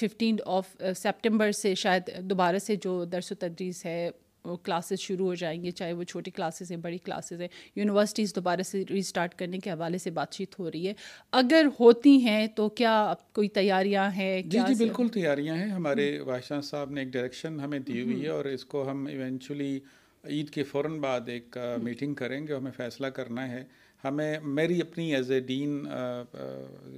[0.00, 4.10] ففٹین آف سپٹمبر سے شاید دوبارہ سے جو درس و تدریس ہے
[4.64, 8.62] کلاسز شروع ہو جائیں گے چاہے وہ چھوٹی کلاسز ہیں بڑی کلاسز ہیں یونیورسٹیز دوبارہ
[8.70, 10.92] سے ریسٹارٹ کرنے کے حوالے سے بات چیت ہو رہی ہے
[11.40, 16.64] اگر ہوتی ہیں تو کیا کوئی تیاریاں ہیں جی جی بالکل تیاریاں ہیں ہمارے واحد
[16.64, 19.78] صاحب نے ایک ڈائریکشن ہمیں دی ہوئی ہے اور اس کو ہم ایونچولی
[20.30, 23.62] عید کے فوراً بعد ایک میٹنگ کریں گے ہمیں فیصلہ کرنا ہے
[24.04, 25.84] ہمیں میری اپنی ایز اے ڈین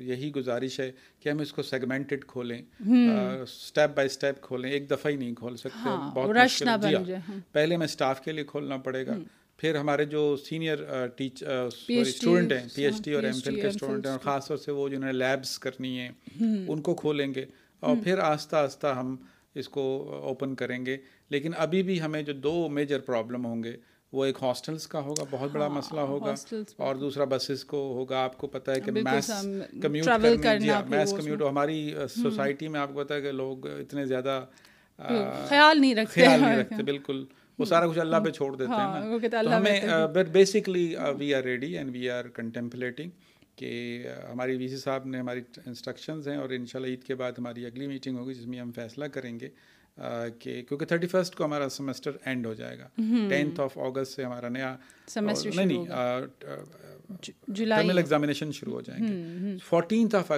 [0.08, 5.10] یہی گزارش ہے کہ ہم اس کو سیگمنٹڈ کھولیں اسٹیپ بائی اسٹیپ کھولیں ایک دفعہ
[5.12, 8.76] ہی نہیں کھول سکتے ہاں، مشکل جی ہاں، ہاں۔ پہلے ہمیں اسٹاف کے لیے کھولنا
[8.86, 9.16] پڑے گا
[9.58, 10.78] پھر ہمارے جو سینئر
[11.18, 14.72] اسٹوڈنٹ ہیں پی ایچ ڈی اور ایم فل کے اسٹوڈنٹ ہیں اور خاص طور سے
[14.72, 16.08] وہ جنہوں نے لیبس کرنی ہیں
[16.66, 17.44] ان کو کھولیں گے
[17.88, 19.14] اور پھر آہستہ آہستہ ہم
[19.60, 19.82] اس کو
[20.28, 20.96] اوپن کریں گے
[21.30, 23.74] لیکن ابھی بھی ہمیں جو دو میجر پرابلم ہوں گے
[24.12, 26.34] وہ ایک ہاسٹلس کا ہوگا بہت بڑا ہاں، مسئلہ ہوگا
[26.84, 30.08] اور دوسرا بسیز کو ہوگا آپ کو پتا ہے کہ میس میس کمیوٹ
[31.18, 31.78] کمیوٹ ہماری
[32.22, 34.40] سوسائٹی میں آپ کو پتا ہے کہ لوگ اتنے زیادہ
[34.98, 36.26] خیال خیال نہیں نہیں رکھتے
[36.60, 37.24] رکھتے بالکل
[37.58, 41.38] وہ سارا کچھ اللہ پہ چھوڑ دیتے ہیں ہاں، ہمیں but basically we we are
[41.40, 43.10] are ready and contemplating
[43.56, 43.72] کہ
[44.30, 47.38] ہماری وی سی صاحب نے ہماری انسٹرکشنز ہیں اور ان شاء اللہ عید کے بعد
[47.38, 49.48] ہماری اگلی میٹنگ ہوگی جس میں ہم فیصلہ کریں گے
[50.38, 52.86] کہ کیونکہ تھرٹی فرسٹ کو ہمارا سیمسٹر اینڈ ہو جائے گا
[53.28, 54.76] ٹینتھ آف اگست سے ہمارا نیا
[55.14, 55.84] سیمسٹر نہیں
[57.54, 60.30] ٹرمینل ایگزامینیشن شروع ہو جائیں گے فورٹینتھ آف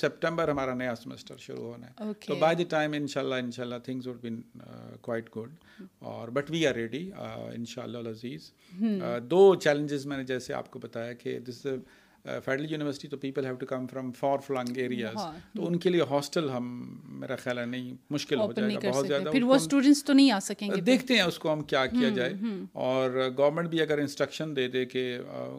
[0.00, 3.50] سپٹمبر ہمارا نیا سیمسٹر شروع ہونا ہے تو بائی دی ٹائم ان شاء اللہ ان
[3.50, 4.40] شاء اللہ things would been
[5.02, 7.10] quite good اور بٹ وی آر ریڈی
[7.54, 8.50] ان شاء اللہ عزیز
[9.30, 11.66] دو چیلنجز میں نے جیسے آپ کو بتایا کہ دس
[12.24, 15.16] فیڈرل uh, یونیورسٹی تو people have to come from far flung areas
[15.54, 16.66] تو ان کے لیے ہاسٹل ہم
[17.20, 20.30] میرا خیال ہے نہیں مشکل ہو جائے گا بہت زیادہ پھر وہ اسٹوڈنٹس تو نہیں
[20.32, 22.32] آ سکیں گے دیکھتے ہیں اس کو ہم کیا کیا جائے
[22.84, 25.02] اور گورنمنٹ بھی اگر انسٹرکشن دے دے کہ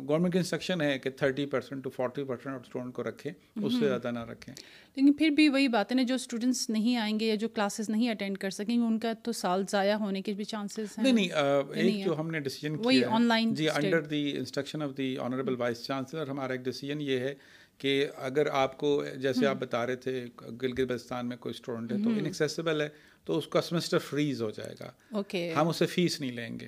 [0.08, 3.86] گورنمنٹ کی انسٹرکشن ہے کہ thirty percent to forty percent student کو رکھیں اس سے
[3.88, 4.54] زیادہ نہ رکھیں
[4.95, 8.10] لیکن پھر بھی وہی بات ہے جو اسٹوڈنٹس نہیں آئیں گے یا جو کلاسز نہیں
[8.10, 11.13] اٹینڈ کر سکیں گے ان کا تو سال ضائع ہونے کے بھی چانسز ہیں نہیں
[11.13, 15.84] نہیں ایک جو ہم نے ڈیسیجن کیا جی under the instruction of the honourable vice
[15.86, 17.34] chancellor ہمارے ایک ڈیسیجن یہ ہے
[17.80, 17.94] کہ
[18.30, 18.89] اگر آپ کو
[19.22, 20.26] جیسے آپ بتا رہے تھے
[20.62, 22.88] گلگت بلستان میں کوئی اسٹوڈنٹ ہے تو انیکسیسیبل ہے
[23.26, 26.68] تو اس کا سیمسٹر فریز ہو جائے گا ہم اسے فیس نہیں لیں گے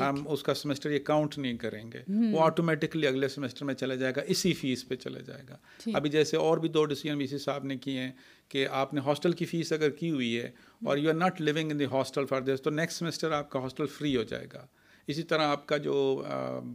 [0.00, 3.94] ہم اس کا سیمسٹر یہ کاؤنٹ نہیں کریں گے وہ آٹومیٹکلی اگلے سیمسٹر میں چلا
[4.02, 5.56] جائے گا اسی فیس پہ چلا جائے گا
[5.98, 8.12] ابھی جیسے اور بھی دو ڈیسیجن وی سی صاحب نے کیے ہیں
[8.54, 10.50] کہ آپ نے ہاسٹل کی فیس اگر کی ہوئی ہے
[10.86, 13.60] اور you are not living in the hostel for this تو نیکسٹ سیمسٹر آپ کا
[13.62, 14.66] ہاسٹل فری ہو جائے گا
[15.08, 15.94] اسی طرح آپ کا جو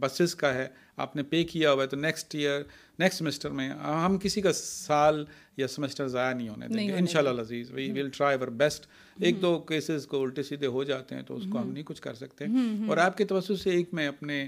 [0.00, 0.66] بسز کا ہے
[1.04, 2.62] آپ نے پے کیا ہوا ہے تو نیکسٹ ایئر
[2.98, 5.24] نیکسٹ سمیسٹر میں ہم کسی کا سال
[5.56, 8.48] یا سمیسٹر ضائع نہیں ہونے دیں گے ان شاء اللہ عزیز we will try our
[8.64, 8.86] best
[9.24, 12.02] ایک دو کیسز کو الٹے سیدھے ہو جاتے ہیں تو اس کو ہم نہیں کچھ
[12.02, 12.44] کر سکتے
[12.88, 14.46] اور آپ کے توسط سے ایک میں اپنے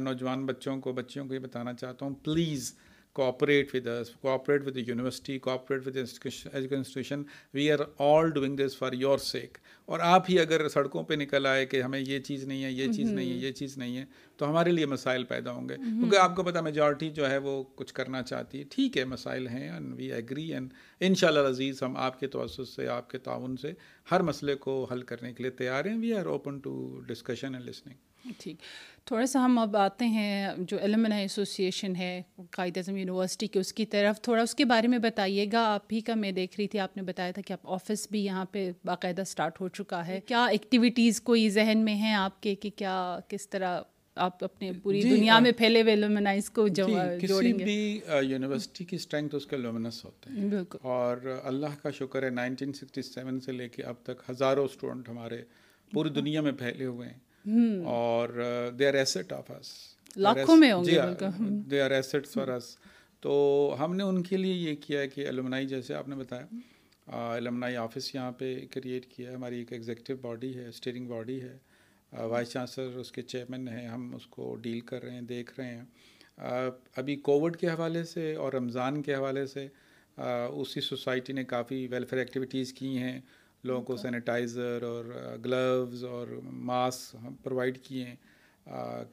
[0.00, 2.72] نوجوان بچوں کو بچیوں کو یہ بتانا چاہتا ہوں please
[3.14, 3.86] cooperate with
[4.20, 7.22] cooperate with university cooperate education institution
[7.54, 9.58] we are all doing this for your sake
[9.92, 12.92] اور آپ ہی اگر سڑکوں پہ نکل آئے کہ ہمیں یہ چیز نہیں ہے یہ
[12.92, 14.04] چیز نہیں ہے یہ چیز نہیں ہے
[14.36, 17.62] تو ہمارے لیے مسائل پیدا ہوں گے کیونکہ آپ کو پتا میجورٹی جو ہے وہ
[17.76, 20.72] کچھ کرنا چاہتی ہے ٹھیک ہے مسائل ہیں اینڈ وی ایگری اینڈ
[21.06, 23.72] ان شاء اللہ عزیز ہم آپ کے توسط سے آپ کے تعاون سے
[24.10, 26.74] ہر مسئلے کو حل کرنے کے لیے تیار ہیں we are open to
[27.08, 28.56] discussion and listening ٹھیک
[29.06, 32.20] تھوڑا سا ہم اب آتے ہیں جو المنا ایسوسیشن ہے
[32.56, 35.92] قائد اعظم یونیورسٹی کے اس کی طرف تھوڑا اس کے بارے میں بتائیے گا آپ
[35.92, 38.44] ہی کا میں دیکھ رہی تھی آپ نے بتایا تھا کہ آپ آفس بھی یہاں
[38.52, 42.70] پہ باقاعدہ اسٹارٹ ہو چکا ہے کیا ایکٹیویٹیز کوئی ذہن میں ہیں آپ کے کہ
[42.76, 42.94] کیا
[43.28, 43.80] کس طرح
[44.26, 46.82] آپ اپنے پوری جی، دنیا میں پھیلے ہوئے لومنائز کو جی،
[47.20, 47.76] کسی بھی
[48.28, 48.96] یونیورسٹی کی
[49.32, 50.62] اس کے لومنس ہوتے ہیں
[50.94, 55.08] اور اللہ کا شکر ہے نائنٹین سکسٹی سیون سے لے کے اب تک ہزاروں اسٹوڈنٹ
[55.08, 55.42] ہمارے
[55.92, 57.86] پوری دنیا میں پھیلے ہوئے ہیں Hmm.
[57.88, 58.28] اور
[58.78, 59.50] دے آر ایسیٹ آف
[60.16, 62.26] لاکھوں میں ہوں گے دے آر ایسیٹ
[63.22, 63.32] تو
[63.78, 67.76] ہم نے ان کے لیے یہ کیا ہے کہ المنائی جیسے آپ نے بتایا المنائی
[67.76, 72.52] آفس یہاں پہ کریٹ کیا ہے ہماری ایک ایگزیکٹو باڈی ہے اسٹیئرنگ باڈی ہے وائس
[72.52, 76.48] چانسلر اس کے چیئرمین ہیں ہم اس کو ڈیل کر رہے ہیں دیکھ رہے ہیں
[77.02, 79.66] ابھی کووڈ کے حوالے سے اور رمضان کے حوالے سے
[80.16, 83.20] اسی سوسائٹی نے کافی ویلفیئر ایکٹیویٹیز کی ہیں
[83.64, 85.04] لوگوں کو سینیٹائزر اور
[85.44, 86.28] گلوز اور
[86.70, 88.16] ماسک ہم پرووائڈ کیے ہیں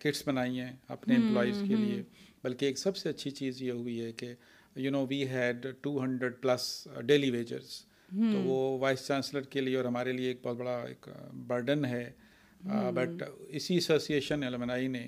[0.01, 2.01] کٹس بنائی ہیں اپنے امپلائیز کے لیے
[2.43, 4.33] بلکہ ایک سب سے اچھی چیز یہ ہوئی ہے کہ
[4.75, 6.67] you know we had two hundred plus
[7.05, 7.79] daily wagers
[8.31, 11.07] تو وہ وائس چانسلر کے لیے اور ہمارے لیے ایک بہت بڑا ایک
[11.47, 12.09] برڈن ہے
[12.93, 15.07] بٹ اسی ایسوسیشن المنائی نے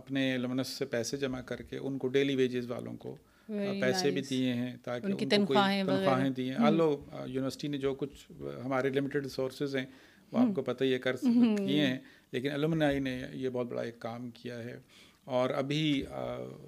[0.00, 3.16] اپنے لمنس سے پیسے جمع کر کے ان کو ڈیلی ویجز والوں کو
[3.48, 6.88] پیسے بھی دیے ہیں تاکہ ان کی تنخواہیں تنخواہیں دی ہیں آلو
[7.26, 8.26] یونیورسٹی نے جو کچھ
[8.64, 9.84] ہمارے لمیٹیڈ ریسورسز ہیں
[10.32, 11.98] وہ آپ کو پتہ یہ کر کیے ہیں
[12.32, 14.76] لیکن علومنائی نے یہ بہت بڑا ایک کام کیا ہے
[15.36, 15.82] اور ابھی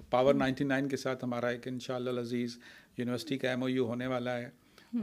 [0.09, 2.57] پاور نائنٹی نائن کے ساتھ ہمارا ایک ان شاء اللہ عزیز
[2.97, 4.49] یونیورسٹی کا ایم او یو ہونے والا ہے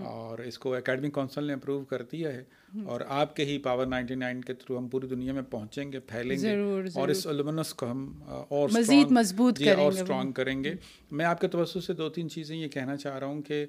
[0.09, 2.43] اور اس کو اکیڈمی کونسل نے اپروو کر دیا ہے
[2.91, 6.01] اور آپ کے ہی پاور نائنٹی نائن کے تھرو ہم پوری دنیا میں پہنچیں گے
[6.07, 6.55] پھیلیں گے
[7.01, 10.75] اور اس علومنس کو ہم اور مزید مضبوط اور اسٹرانگ کریں گے
[11.21, 13.65] میں آپ کے توسط سے دو تین چیزیں یہ کہنا چاہ رہا ہوں کہ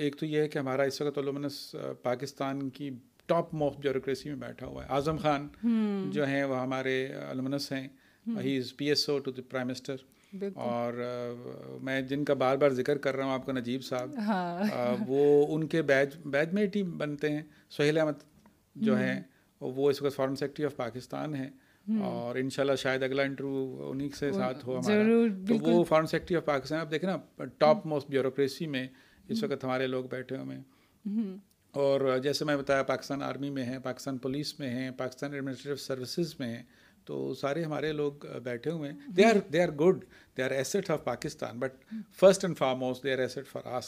[0.00, 1.58] ایک تو یہ ہے کہ ہمارا اس وقت علومنس
[2.02, 2.90] پاکستان کی
[3.26, 5.46] ٹاپ موف بیوروکریسی میں بیٹھا ہوا ہے اعظم خان
[6.14, 6.96] جو ہیں وہ ہمارے
[7.30, 7.86] علومنس ہیں
[8.44, 9.96] he is P S O to the prime minister
[10.54, 10.92] اور
[11.84, 15.46] میں جن کا بار بار ذکر کر رہا ہوں آپ کا نجیب صاحب ہاں۔ وہ
[15.54, 17.42] ان کے بیج بیج میں ٹیم بنتے ہیں
[17.76, 18.22] سہیل احمد
[18.86, 19.20] جو ہیں
[19.60, 21.50] وہ اس وقت فارن سیکٹری آف پاکستان ہیں
[22.08, 26.36] اور ان شاء اللہ شاید اگلا انٹرویو انہیں سے ساتھ ہو تو وہ فارن سیکٹری
[26.36, 28.86] آف پاکستان آپ دیکھیں نا ٹاپ موسٹ بیوروکریسی میں
[29.28, 31.36] اس وقت ہمارے لوگ بیٹھے ہوئے ہیں
[31.82, 36.34] اور جیسے میں بتایا پاکستان آرمی میں ہیں پاکستان پولیس میں ہیں پاکستان ایڈمنسٹریٹو سروسز
[36.40, 36.62] میں ہیں
[37.06, 40.04] تو سارے ہمارے لوگ بیٹھے ہوئے ہیں they they are are good
[40.36, 41.84] they are asset of Pakistan but
[42.20, 42.58] first and
[43.04, 43.86] they are for us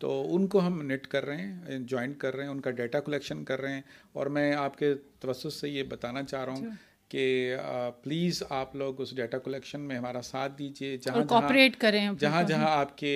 [0.00, 3.00] تو ان کو ہم نٹ کر رہے ہیں جوائنٹ کر رہے ہیں ان کا ڈیٹا
[3.08, 3.80] کلیکشن کر رہے ہیں
[4.16, 7.56] اور میں آپ کے توسط سے یہ بتانا چاہ رہا ہوں اچھا۔ کہ
[8.02, 12.68] پلیز آپ لوگ اس ڈیٹا کلیکشن میں ہمارا ساتھ دیجیے جہاں کوپریٹ کریں جہاں جہاں
[12.78, 13.10] آپ کے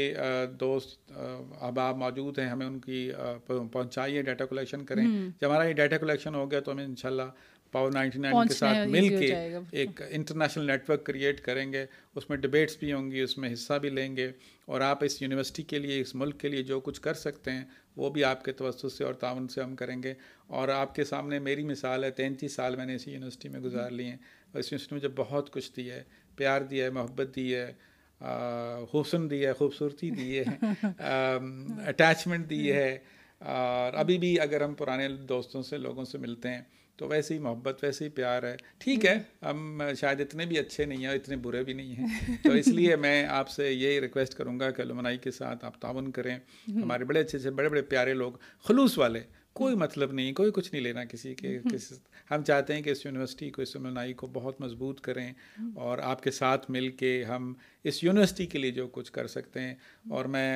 [0.61, 3.11] دوست احباب موجود ہیں ہمیں ان کی
[3.47, 7.31] پہنچائیے ڈیٹا کلیکشن کریں جب ہمارا یہ ڈیٹا کلیکشن ہو گیا تو ہمیں انشاءاللہ
[7.77, 9.35] پاور نائنٹی نائن کے ساتھ مل کے
[9.81, 11.85] ایک انٹرنیشنل نیٹ ورک کریٹ کریں گے
[12.17, 14.31] اس میں ڈبیٹس بھی ہوں گی اس میں حصہ بھی لیں گے
[14.75, 17.65] اور آپ اس یونیورسٹی کے لیے اس ملک کے لیے جو کچھ کر سکتے ہیں
[17.97, 20.13] وہ بھی آپ کے توسط سے اور تعاون سے ہم کریں گے
[20.61, 23.91] اور آپ کے سامنے میری مثال ہے تینتیس سال میں نے اسی یونیورسٹی میں گزار
[24.01, 24.17] لیے ہیں
[24.53, 26.03] اور اس یونیورسٹی میں مجھے بہت کچھ دیا ہے
[26.37, 27.73] پیار دیا ہے محبت دی ہے
[28.95, 30.89] حسن دی ہے خوبصورتی دی ہے
[31.89, 32.91] اٹیچمنٹ دی ہے
[33.59, 36.63] اور ابھی بھی اگر ہم پرانے دوستوں سے لوگوں سے ملتے ہیں
[36.99, 38.55] تو ویسے ہی محبت ویسے ہی پیار ہے
[38.85, 42.53] ٹھیک ہے ہم شاید اتنے بھی اچھے نہیں ہیں اتنے برے بھی نہیں ہیں تو
[42.61, 46.11] اس لیے میں آپ سے یہی ریکویسٹ کروں گا کہ علمائی کے ساتھ آپ تعاون
[46.19, 46.37] کریں
[46.75, 48.33] ہمارے بڑے اچھے سے بڑے بڑے پیارے لوگ
[48.69, 49.21] خلوص والے
[49.57, 51.59] کوئی مطلب نہیں کوئی کچھ نہیں لینا کسی کے
[52.31, 55.29] ہم چاہتے ہیں کہ اس یونیورسٹی کو اس رنائی کو بہت مضبوط کریں
[55.85, 57.53] اور آپ کے ساتھ مل کے ہم
[57.91, 59.75] اس یونیورسٹی کے لیے جو کچھ کر سکتے ہیں
[60.19, 60.47] اور میں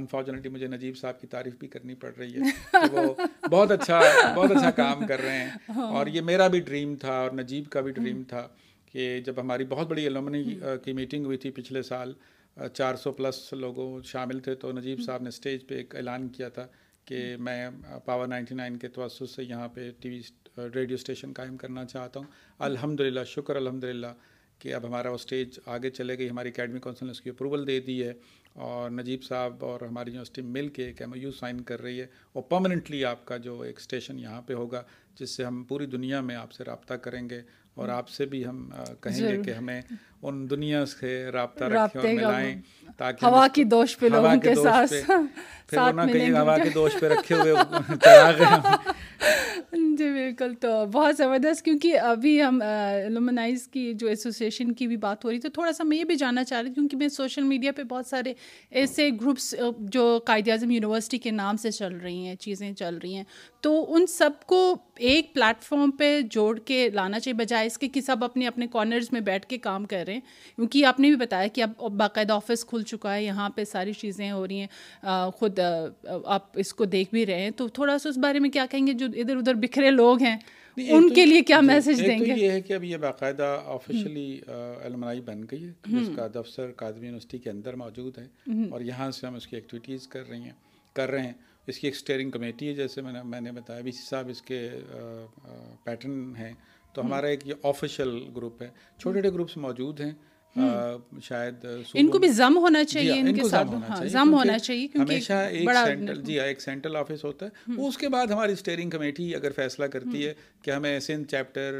[0.00, 3.04] انفارچونیٹلی مجھے نجیب صاحب کی تعریف بھی کرنی پڑ رہی ہے وہ
[3.50, 4.00] بہت اچھا
[4.36, 7.68] بہت اچھا کام کر رہے ہیں ہاں۔ اور یہ میرا بھی ڈریم تھا اور نجیب
[7.76, 8.46] کا بھی ڈریم تھا
[8.92, 10.42] کہ جب ہماری بہت بڑی علومنی
[10.84, 12.12] کی میٹنگ ہوئی تھی پچھلے سال
[12.74, 16.48] چار سو پلس لوگوں شامل تھے تو نجیب صاحب نے اسٹیج پہ ایک اعلان کیا
[16.58, 16.66] تھا
[17.06, 17.68] کہ میں
[18.04, 20.20] پاور نائنٹی نائن کے توسط سے یہاں پہ ٹی وی
[20.74, 22.26] ریڈیو اسٹیشن قائم کرنا چاہتا ہوں
[22.66, 24.06] الحمد للہ شکر الحمد للہ
[24.58, 27.66] کہ اب ہمارا وہ اسٹیج آگے چلے گئی ہماری اکیڈمی کونسل نے اس کی اپروول
[27.66, 28.12] دے دی ہے
[28.68, 32.00] اور نجیب صاحب اور ہماری یونیورسٹی مل کے ایک ایم او یو سائن کر رہی
[32.00, 34.82] ہے وہ پرماننٹلی آپ کا جو ایک اسٹیشن یہاں پہ ہوگا
[35.20, 37.40] جس سے ہم پوری دنیا میں آپ سے رابطہ کریں گے
[37.84, 38.68] اور آپ سے بھی ہم
[39.02, 39.80] کہیں گے کہ ہمیں
[40.28, 42.14] ان دنیا سے رابطہ رابطے
[42.98, 44.92] تاکہ ہوا کی دوش پہ لوگوں کے ساتھ
[45.70, 46.34] پھر ملیں
[46.64, 47.44] گے
[49.98, 52.58] جی بالکل تو بہت زبردست کیونکہ ابھی ہم
[53.10, 56.04] لومنائز کی جو ایسوسیشن کی بھی بات ہو رہی تھی تو تھوڑا سا میں یہ
[56.10, 58.32] بھی جاننا چاہ رہی کیونکہ میں سوشل میڈیا پہ بہت سارے
[58.82, 59.54] ایسے گروپس
[59.96, 63.24] جو قائد اعظم یونیورسٹی کے نام سے چل رہی ہیں چیزیں چل رہی ہیں
[63.66, 64.60] تو ان سب کو
[65.12, 69.08] ایک پلیٹفارم پہ جوڑ کے لانا چاہیے بجائے اس کے کہ سب اپنے اپنے کارنرز
[69.12, 71.90] میں بیٹھ کے کام کر رہے ہیں ہیں کیونکہ آپ نے بھی بتایا کہ اب
[71.96, 75.58] باقاعدہ آفس کھل چکا ہے یہاں پہ ساری چیزیں ہو رہی ہیں خود
[76.36, 78.86] آپ اس کو دیکھ بھی رہے ہیں تو تھوڑا سا اس بارے میں کیا کہیں
[78.86, 80.36] گے جو ادھر ادھر بکھرے لوگ ہیں
[80.92, 85.20] ان کے لیے کیا میسج دیں گے یہ ہے کہ اب یہ باقاعدہ آفیشلی المنائی
[85.26, 89.26] بن گئی ہے اس کا دفتر کادمی یونیورسٹی کے اندر موجود ہے اور یہاں سے
[89.26, 90.52] ہم اس کی ایکٹیویٹیز کر رہی ہیں
[90.96, 91.32] کر رہے ہیں
[91.72, 94.28] اس کی ایک اسٹیئرنگ کمیٹی ہے جیسے میں نے میں نے بتایا بی سی صاحب
[94.30, 94.58] اس کے
[95.84, 96.52] پیٹرن ہیں
[96.96, 100.12] تو ہمارا ایک یہ آفیشیل گروپ ہے چھوٹے چھوٹے گروپس موجود ہیں
[101.22, 101.64] شاید
[102.00, 103.68] ان کو بھی زم ہونا چاہیے جی، ان کے ساتھ
[104.12, 107.98] زم ہاں، ہونا چاہیے ہمیشہ ایک سینٹرل جی ہاں، ایک سینٹرل آفس ہوتا ہے اس
[108.02, 110.32] کے بعد ہماری اسٹیئرنگ کمیٹی اگر فیصلہ کرتی ہے
[110.64, 111.78] کہ ہمیں Sindh chapter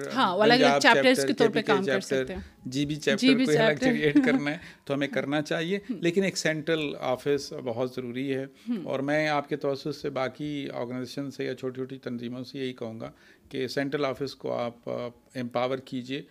[2.72, 8.33] G B chapter کرنا ہے تو ہمیں کرنا چاہیے لیکن ایک سینٹرل آفس بہت ضروری
[8.35, 8.44] ہے
[8.85, 10.50] اور میں آپ کے توسط سے باقی
[10.83, 13.11] آرگنائزیشن سے یا چھوٹی چھوٹی تنظیموں سے یہی کہوں گا
[13.48, 16.22] کہ سینٹرل آفس کو آپ امپاور کیجیے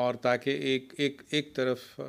[0.00, 2.00] اور تاکہ ایک ایک ایک طرف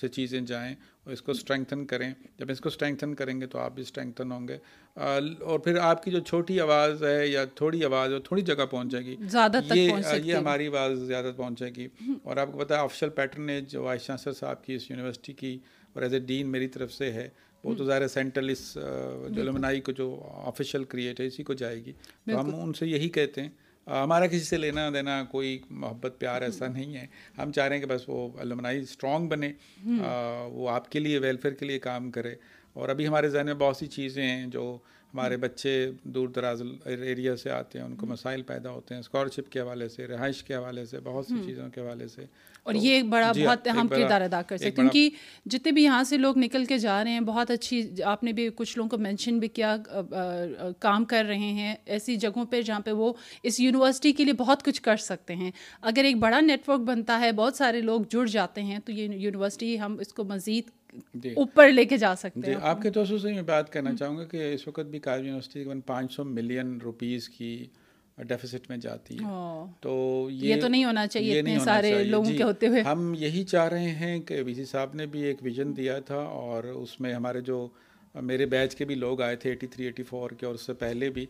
[0.00, 3.58] سے چیزیں جائیں اور اس کو اسٹرینگتھن کریں جب اس کو اسٹرینگتھن کریں گے تو
[3.58, 4.56] آپ بھی اسٹرینگتھن ہوں گے
[4.94, 8.90] اور پھر آپ کی جو چھوٹی آواز ہے یا تھوڑی آواز ہے تھوڑی جگہ پہنچ
[8.92, 9.90] جائے گی زیادہ یہ
[10.22, 11.88] یہ ہماری آواز زیادہ پہنچے گی
[12.22, 15.58] اور آپ کو ہے آفیشیل پیٹرن ہے جو عائشہ سر صاحب کی اس یونیورسٹی کی
[15.94, 17.28] اور ایز اے ڈین میری طرف سے ہے
[17.64, 18.72] وہ تو ظاہر سینٹرل اس
[19.34, 20.08] جو لمنائی کو جو
[20.46, 21.92] آفیشیل کریٹ ہے اسی کو جائے گی
[22.30, 23.48] تو ہم ان سے یہی کہتے ہیں
[23.86, 27.06] ہمارا کسی سے لینا دینا کوئی محبت پیار ایسا نہیں ہے
[27.38, 29.52] ہم چاہ رہے ہیں کہ بس وہ المنائی اسٹرانگ بنے
[30.52, 32.34] وہ آپ کے لیے ویلفیئر کے لیے کام کرے
[32.74, 34.76] اور ابھی ہمارے ذہن میں بہت سی چیزیں ہیں جو
[35.14, 35.70] ہمارے بچے
[36.14, 39.88] دور دراز ایریا سے آتے ہیں ان کو مسائل پیدا ہوتے ہیں اسکالرشپ کے حوالے
[39.88, 42.24] سے رہائش کے حوالے سے بہت سی چیزوں کے حوالے سے
[42.62, 45.08] اور یہ ایک بڑا جی ہاں، بہت اہم کردار ادا کر سکتے ہیں کیونکہ
[45.54, 47.82] جتنے بھی یہاں سے لوگ نکل کے جا رہے ہیں بہت اچھی
[48.14, 49.76] آپ نے بھی کچھ لوگوں کو مینشن بھی کیا
[50.80, 53.12] کام کر رہے ہیں ایسی جگہوں پہ جہاں پہ وہ
[53.42, 55.50] اس یونیورسٹی کے لیے بہت کچھ کر سکتے ہیں
[55.92, 59.14] اگر ایک بڑا نیٹ ورک بنتا ہے بہت سارے لوگ جڑ جاتے ہیں تو یہ
[59.16, 60.70] یونیورسٹی ہم اس کو مزید
[61.22, 63.94] جی۔ اوپر لے کے جا سکتے جی، ہیں آپ کے دوستوں سے میں بات کرنا
[63.98, 67.50] چاہوں گا کہ اس وقت بھی کالج یونیورسٹی تقریباً پانچ سو ملین روپیز کی
[68.28, 69.30] ڈیفیسٹ میں جاتی ہے
[69.80, 69.94] تو
[70.32, 73.68] یہ تو نہیں ہونا چاہیے اتنے سارے لوگوں جی، کے ہوتے ہوئے ہم یہی چاہ
[73.68, 77.12] رہے ہیں کہ وی سی صاحب نے بھی ایک ویژن دیا تھا اور اس میں
[77.14, 77.66] ہمارے جو
[78.28, 80.72] میرے بیچ کے بھی لوگ آئے تھے ایٹی تھری ایٹی فور کے اور اس سے
[80.84, 81.26] پہلے بھی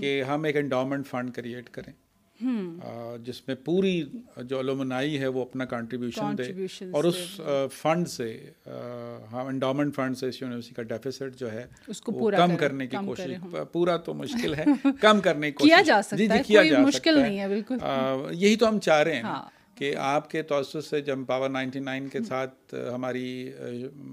[0.00, 1.92] کہ ہم ایک انڈومنٹ فنڈ کریٹ کریں
[3.24, 4.02] جس میں پوری
[4.48, 6.42] جو علومنائی ہے وہ اپنا کنٹریبیوشن دے
[6.96, 7.16] اور اس
[7.80, 8.30] فنڈ سے
[9.32, 12.86] ہاں انڈامنٹ فنڈ سے اس یونیورسٹی کا ڈیفیسٹ جو ہے اس کو پورا کم کرنے
[12.86, 14.64] کی کوشش پورا تو مشکل ہے
[15.00, 18.34] کم کرنے کی کوشش کیا جا جی، جی، سکتا ہے کوئی مشکل نہیں ہے بالکل
[18.44, 19.42] یہی تو ہم چاہ رہے ہیں ہاں۔
[19.78, 23.24] کہ آپ کے توسط سے جب پاور نائنٹی نائن کے ساتھ ہماری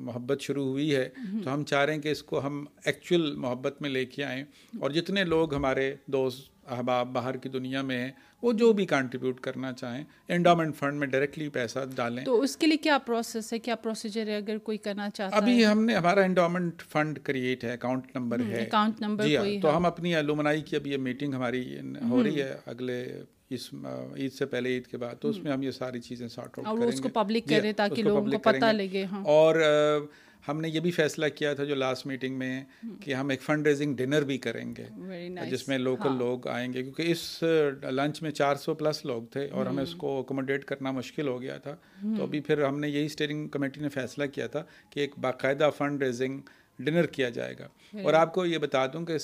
[0.06, 1.08] محبت شروع ہوئی ہے
[1.44, 4.44] تو ہم چاہ رہے ہیں کہ اس کو ہم ایکچول محبت میں لے کے آئیں
[4.80, 8.12] اور جتنے لوگ ہمارے دوست احباب باہر کی دنیا میں ہیں
[8.42, 10.04] وہ جو بھی کانٹریبیوٹ کرنا چاہیں
[10.38, 14.28] انڈامنٹ فنڈ میں ڈائریکٹلی پیسہ ڈالیں تو اس کے لیے کیا پروسیس ہے کیا پروسیجر
[14.30, 18.42] ہے اگر کوئی کرنا چاہتا ابھی ہم نے ہمارا انڈامنٹ فنڈ کریٹ ہے اکاؤنٹ نمبر
[18.50, 21.64] ہے اکاؤنٹ نمبر جی ہاں تو ہم اپنی علومنائی کی ابھی یہ میٹنگ ہماری
[22.10, 23.02] ہو رہی ہے اگلے
[23.54, 23.70] اس
[24.18, 26.80] عید سے پہلے عید کے بعد تو اس میں ہم یہ ساری چیزیں سارٹ آؤٹ
[26.80, 29.56] کریں جی، کریں پبلک تاکہ لوگوں کو پتہ لگے ہاں۔ اور
[30.48, 32.64] ہم نے یہ بھی فیصلہ کیا تھا جو لاسٹ میٹنگ میں
[33.02, 34.86] کہ ہم ایک فنڈ ریزنگ ڈنر بھی کریں گے
[35.52, 37.24] جس میں لوکل ہاں۔ لوگ آئیں گے کیونکہ اس
[37.92, 41.42] لنچ میں چار سو پلس لوگ تھے اور ہمیں اس کو اکوموڈیٹ کرنا مشکل ہو
[41.42, 41.76] گیا تھا
[42.18, 45.70] تو ابھی پھر ہم نے یہی اسٹیئرنگ کمیٹی نے فیصلہ کیا تھا کہ ایک باقاعدہ
[45.78, 46.40] فنڈ ریزنگ
[46.84, 47.68] ڈنر کیا جائے گا
[48.04, 49.18] اور آپ کو یہ بتا دوں کہ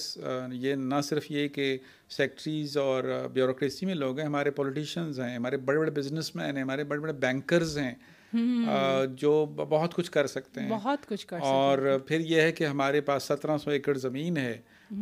[0.52, 1.78] یہ نہ صرف یہ کہ
[2.18, 6.64] سیکٹریز اور بیوروکریسی میں لوگ ہیں ہمارے پولیٹیشینز ہیں ہمارے بڑے بڑے بزنس مین ہیں
[6.64, 7.94] ہمارے بڑے بڑے بینکرز ہیں
[9.22, 13.02] جو بہت کچھ کر سکتے ہیں بہت کچھ کر اور پھر یہ ہے کہ ہمارے
[13.12, 14.58] پاس سترہ سو ایکڑ زمین ہے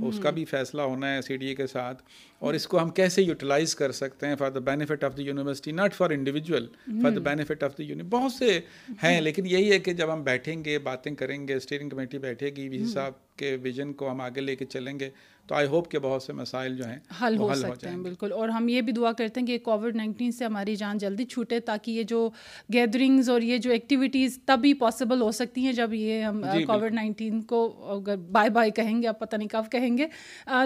[0.08, 2.02] اس کا بھی فیصلہ ہونا ہے سی ڈی اے کے ساتھ
[2.40, 5.72] اور اس کو ہم کیسے یوٹیلائز کر سکتے ہیں for the benefit of the university
[5.78, 6.68] not for individual
[7.04, 8.60] for the benefit of the uni بہت سے
[9.04, 12.50] ہیں لیکن یہی ہے کہ جب ہم بیٹھیں گے باتیں کریں گے اسٹیئرنگ کمیٹی بیٹھے
[12.56, 15.10] گی وی صاحب کے ویژن کو ہم آگے لے کے چلیں گے
[15.50, 18.50] تو آئی ہوپ کہ بہت سے مسائل جو ہیں حل ہو سکتے ہیں بالکل اور
[18.50, 21.92] ہم یہ بھی دعا کرتے ہیں کہ کووڈ نائنٹین سے ہماری جان جلدی چھوٹے تاکہ
[21.92, 22.30] یہ جو
[22.74, 26.64] گیدرنگز اور یہ جو ایکٹیویٹیز تب ہی پاسبل ہو سکتی ہیں جب یہ ہم جی،
[26.64, 27.62] کووڈ نائنٹین کو
[27.96, 30.08] اگر بائے بائے کہیں گے آپ پتہ نہیں کب کہیں گے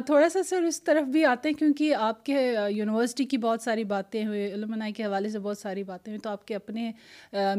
[0.06, 3.84] تھوڑا سا سر اس طرف بھی آتے ہیں کیونکہ آپ کے یونیورسٹی کی بہت ساری
[3.96, 6.92] باتیں ہوئے علمائے کے حوالے سے بہت ساری باتیں ہوئیں تو آپ کے اپنے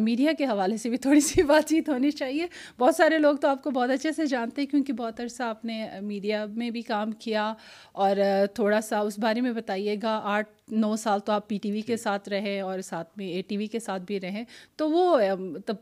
[0.02, 2.46] میڈیا کے حوالے سے بھی تھوڑی سی بات چیت ہونی چاہیے
[2.78, 5.64] بہت سارے لوگ تو آپ کو بہت اچھے سے جانتے ہیں کیونکہ بہت عرصہ آپ
[5.64, 7.52] نے میڈیا میں بھی کام کیا
[8.04, 8.16] اور
[8.54, 11.80] تھوڑا سا اس بارے میں بتائیے گا آٹھ نو سال تو آپ پی ٹی وی
[11.80, 14.42] کے جی۔ ساتھ رہے اور ساتھ میں اے ٹی وی کے ساتھ بھی رہے
[14.76, 15.18] تو وہ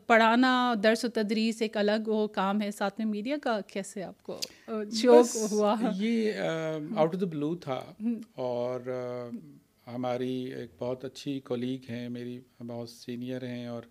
[0.07, 0.51] پڑھانا
[0.83, 4.39] درس و تدریس ایک الگ وہ کام ہے ساتھ میں میڈیا کا کیسے آپ کو
[5.01, 6.39] شوق ہوا یہ
[6.95, 7.81] آؤٹ آف دا بلو تھا
[8.47, 8.91] اور
[9.95, 13.83] ہماری ایک بہت اچھی کولیگ ہیں میری بہت سینئر ہیں اور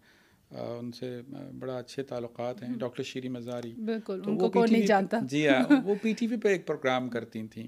[0.58, 1.10] ان سے
[1.58, 5.94] بڑا اچھے تعلقات ہیں ڈاکٹر شیری مزاری بالکل ان کو نہیں جانتا جی ہاں وہ
[6.02, 7.66] پی ٹی وی پہ ایک پروگرام کرتی تھیں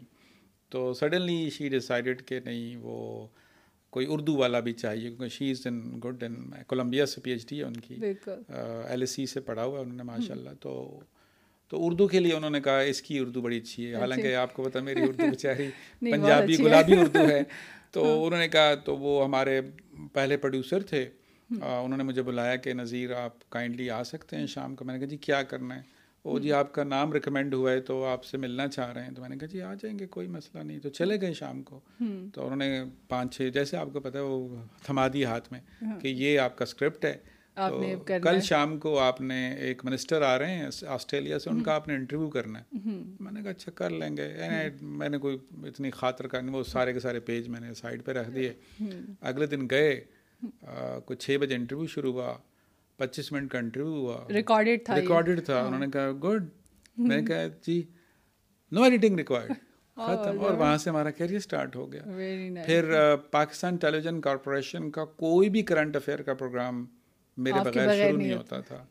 [0.70, 3.26] تو سڈنلی شی ڈیسائڈیڈ کہ نہیں وہ
[3.97, 6.37] کوئی اردو والا بھی چاہیے کیونکہ she is in good in
[6.68, 9.82] Columbia سے پی ایچ ڈی ہے ان کی ایل ایس سی سے پڑھا ہوا ہے
[9.82, 10.99] انہوں نے ماشاء اللہ تو
[11.68, 14.55] تو اردو کے لیے انہوں نے کہا اس کی اردو بڑی اچھی ہے حالانکہ آپ
[14.55, 15.70] کو پتا میری اردو چاہیے
[16.11, 17.43] پنجابی گلابی اردو ہے
[17.93, 19.61] تو ہاں۔ انہوں نے کہا تو وہ ہمارے
[20.14, 21.09] پہلے پروڈیوسر تھے
[21.51, 25.01] انہوں نے مجھے بلایا کہ نذیر آپ کائنڈلی آ سکتے ہیں شام کو میں نے
[25.01, 25.82] کہا جی کیا کرنا ہے
[26.24, 29.11] وہ جی آپ کا نام ریکمینڈ ہوا ہے تو آپ سے ملنا چاہ رہے ہیں
[29.14, 31.62] تو میں نے کہا جی آ جائیں گے کوئی مسئلہ نہیں تو چلے گئے شام
[31.62, 35.53] کو تو انہوں نے پانچ چھ جیسے آپ کو پتا ہے وہ تھما دی ہاتھ
[35.53, 37.16] میں ہاں۔ کہ یہ آپ کا اسکرپٹ ہے
[37.55, 39.36] تو کل شام کو آپ نے
[39.66, 43.32] ایک منسٹر آ رہے ہیں آسٹریلیا سے ان کا آپ نے انٹرویو کرنا ہے میں
[43.32, 45.36] نے کہا اچھا کر لیں گے یعنی میں نے کوئی
[45.68, 48.53] اتنی خاطر کا نہیں وہ سارے کے سارے پیج میں نے سائڈ پہ رکھ دیے
[49.32, 50.01] اگلے دن گئے
[51.07, 52.36] کوئی چھ بجے انٹرویو شروع ہوا
[52.97, 56.49] پچیس منٹ کا انٹرویو ہوا ریکارڈیڈ تھا ریکارڈیڈ تھا ہاں۔ انہوں نے کہا گڈ
[56.99, 57.82] میں نے کہا جی
[58.74, 59.53] نو ایڈیٹنگ ریکوائرڈ
[60.07, 62.95] ختم اور وہاں سے ہمارا کیریئر اسٹارٹ ہو گیا پھر
[63.30, 66.84] پاکستان ٹیلی ویژن کارپوریشن کا کوئی بھی کرنٹ افیئر کا پروگرام
[67.45, 68.84] میرے بغیر شروع نہیں ہوتا تھا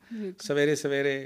[0.48, 1.26] سویرے سویرے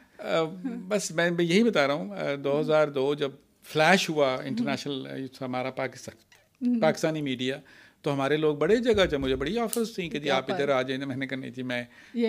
[0.87, 3.31] بس میں یہی بتا رہا ہوں دو ہزار دو جب
[3.71, 7.57] فلیش ہوا انٹرنیشنل ہمارا پاکستان پاکستانی میڈیا
[8.03, 10.81] تو ہمارے لوگ بڑے جگہ جب مجھے بڑی آفرز تھیں کہ جی آپ ادھر آ
[10.81, 11.83] جائیں میں نے جی میں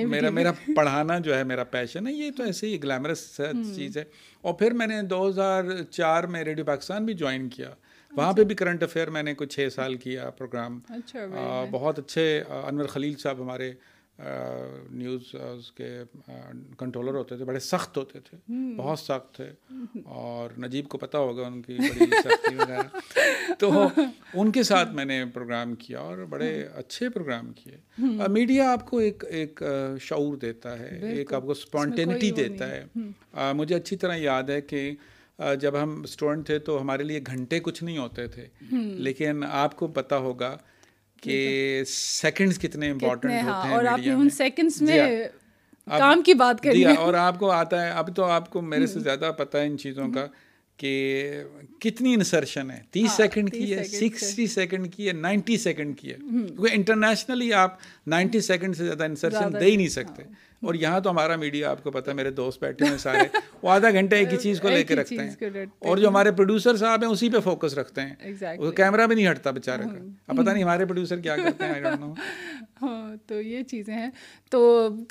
[0.09, 3.22] میرا میرا پڑھانا جو ہے میرا پیشن ہے یہ تو ایسے ہی گلیمرس
[3.76, 4.05] چیز ہے
[4.43, 7.68] اور پھر میں نے دو ہزار چار میں ریڈیو پاکستان بھی جوائن کیا
[8.16, 11.99] وہاں اچھا۔ پہ بھی کرنٹ افیئر میں نے کچھ چھ سال کیا پروگرام اچھا، بہت
[11.99, 12.28] اچھے
[12.64, 13.72] انور خلیل صاحب ہمارے
[14.20, 15.88] نیوز کے
[16.78, 18.36] کنٹرولر ہوتے تھے بڑے سخت ہوتے تھے
[18.76, 19.48] بہت سخت تھے
[20.20, 23.70] اور نجیب کو پتہ ہوگا ان کی بڑی سختی وغیرہ تو
[24.40, 28.98] ان کے ساتھ میں نے پروگرام کیا اور بڑے اچھے پروگرام کیے میڈیا آپ کو
[28.98, 29.62] ایک ایک
[30.08, 34.90] شعور دیتا ہے ایک آپ کو اسپونٹینٹی دیتا ہے مجھے اچھی طرح یاد ہے کہ
[35.60, 38.46] جب ہم اسٹوڈنٹ تھے تو ہمارے لیے گھنٹے کچھ نہیں ہوتے تھے
[39.06, 40.56] لیکن آپ کو پتہ ہوگا
[41.22, 41.82] کہ
[42.62, 44.28] کتنے امپورٹنٹ ہاں، ہوتے ہیں اور آپ ان
[44.86, 48.48] میں جی، کام کی بات کر جی، اور آپ کو آتا ہے اب تو آپ
[48.52, 50.26] کو میرے سے زیادہ پتہ ہے ان چیزوں کا
[50.82, 50.92] کہ
[51.80, 56.10] کتنی انسرشن ہے تیس ہاں، سیکنڈ کی ہے سکسٹی سیکنڈ کی ہے نائنٹی سیکنڈ کی
[56.12, 57.76] ہے کیونکہ انٹرنیشنلی آپ
[58.14, 60.34] نائنٹی سیکنڈ سے زیادہ انسرشن دے ہی نہیں سکتے ہاں۔
[60.66, 63.22] اور یہاں تو ہمارا میڈیا آپ کو پتا ہے میرے دوست بیٹھے ہیں سارے
[63.62, 66.76] وہ آدھا گھنٹہ ایک ہی چیز کو لے کے رکھتے ہیں اور جو ہمارے پروڈیوسر
[66.82, 70.36] صاحب ہیں اسی پہ فوکس رکھتے ہیں وہ کیمرہ بھی نہیں ہٹتا بیچارے کا اب
[70.36, 71.80] پتا نہیں ہمارے پروڈیوسر کیا کرتے ہیں
[72.82, 74.08] ہاں تو یہ چیزیں ہیں
[74.50, 74.60] تو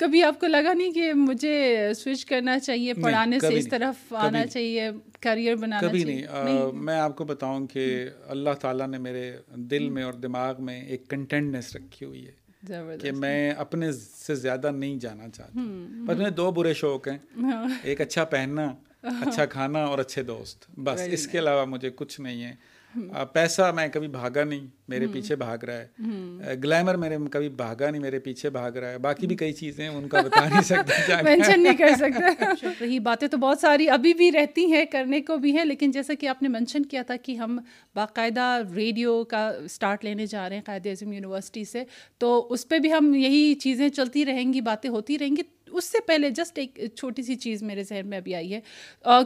[0.00, 4.46] کبھی آپ کو لگا نہیں کہ مجھے سوئچ کرنا چاہیے پڑھانے سے اس طرف آنا
[4.46, 4.90] چاہیے
[5.20, 7.86] کیریئر بنانا کبھی نہیں میں آپ کو بتاؤں کہ
[8.36, 9.30] اللہ تعالیٰ نے میرے
[9.70, 12.40] دل میں اور دماغ میں ایک کنٹینٹنیس رکھی ہوئی ہے
[13.00, 15.60] کہ میں اپنے سے زیادہ نہیں جانا چاہتا
[16.06, 18.66] بس میں دو برے شوق ہیں ہاں۔ ایک اچھا پہننا
[19.26, 22.54] اچھا کھانا اور اچھے دوست بس اس کے علاوہ مجھے کچھ نہیں ہے
[23.32, 25.82] پیسہ میں کبھی بھاگا نہیں میرے پیچھے بھاگ رہا
[26.46, 29.86] ہے گلیمر میرے کبھی بھاگا نہیں میرے پیچھے بھاگ رہا ہے باقی بھی کئی چیزیں
[29.88, 34.12] ان کا بتا نہیں سکتا نہیں کر سکتا اچھا، یہ باتیں تو بہت ساری ابھی
[34.14, 37.16] بھی رہتی ہیں کرنے کو بھی ہیں لیکن جیسا کہ آپ نے مینشن کیا تھا
[37.22, 37.58] کہ ہم
[37.96, 41.84] باقاعدہ ریڈیو کا اسٹارٹ لینے جا رہے ہیں قائد اعظم یونیورسٹی سے
[42.18, 45.42] تو اس پہ بھی ہم یہی چیزیں چلتی رہیں گی باتیں ہوتی رہیں گی
[45.78, 48.60] اس سے پہلے جسٹ ایک چھوٹی سی چیز میرے ذہن میں ابھی آئی ہے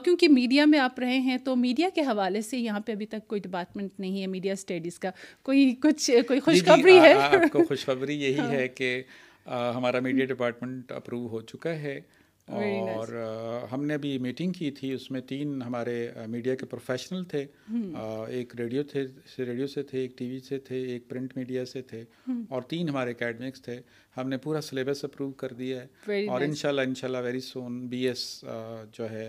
[0.04, 3.26] کیونکہ میڈیا میں آپ رہے ہیں تو میڈیا کے حوالے سے یہاں پہ ابھی تک
[3.28, 5.10] کوئی ڈپارٹمنٹ نہیں ہے میڈیا اسٹڈیز کا
[5.48, 7.14] کوئی کچھ کوئی جی، جی، خوشخبری ہے
[7.68, 9.02] خوشخبری یہی ہاں۔ ہے کہ
[9.46, 12.00] ہمارا میڈیا ڈپارٹمنٹ اپروو ہو چکا ہے
[12.48, 13.08] اور
[13.72, 15.94] ہم نے بھی میٹنگ کی تھی اس میں تین ہمارے
[16.30, 17.44] میڈیا کے پروفیشنل تھے
[18.36, 19.04] ایک ریڈیو تھے
[19.38, 22.02] ریڈیو سے تھے ایک ٹی وی سے تھے ایک پرنٹ میڈیا سے تھے
[22.48, 23.80] اور تین ہمارے اکیڈمکس تھے
[24.16, 27.22] ہم نے پورا سلیبس اپروو کر دیا ہے اور ان شاء اللہ ان شاء اللہ
[27.24, 28.24] ویری سون بی ایس
[28.98, 29.28] جو ہے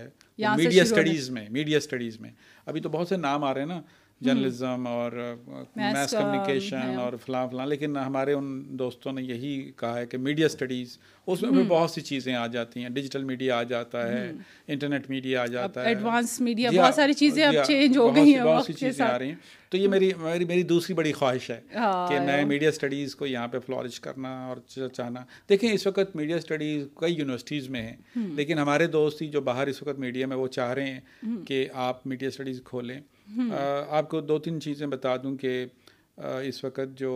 [0.56, 2.30] میڈیا اسٹڈیز میں میڈیا اسٹڈیز میں
[2.66, 3.80] ابھی تو بہت سے نام آ رہے ہیں نا
[4.20, 5.12] جرنلزم اور
[5.76, 10.18] میس uh, کمیونیکیشن اور فلاں فلاں لیکن ہمارے ان دوستوں نے یہی کہا ہے کہ
[10.18, 10.96] میڈیا اسٹڈیز
[11.26, 14.32] اس میں بھی بہت سی چیزیں آ جاتی ہیں ڈیجیٹل میڈیا آ جاتا ہے
[14.66, 17.98] انٹرنیٹ میڈیا آ جاتا ہے جی ایڈوانس ہاں، میڈیا بہت ساری چیزیں اب چینج جی
[17.98, 19.34] ہاں، ہو گئی ہیں بہت سی چیزیں آ رہی ہیں
[19.70, 23.26] تو یہ میری میری میری دوسری بڑی خواہش ہے کہ ہاں۔ نئے میڈیا اسٹڈیز کو
[23.26, 24.56] یہاں پہ فلورش کرنا اور
[24.88, 29.40] چاہنا دیکھیں اس وقت میڈیا اسٹڈیز کئی یونیورسٹیز میں ہیں لیکن ہمارے دوست ہی جو
[29.50, 32.98] باہر اس وقت میڈیا میں وہ چاہ رہے ہیں کہ آپ میڈیا اسٹڈیز کھولیں
[33.48, 35.64] آپ کو دو تین چیزیں بتا دوں کہ
[36.46, 37.12] اس وقت جو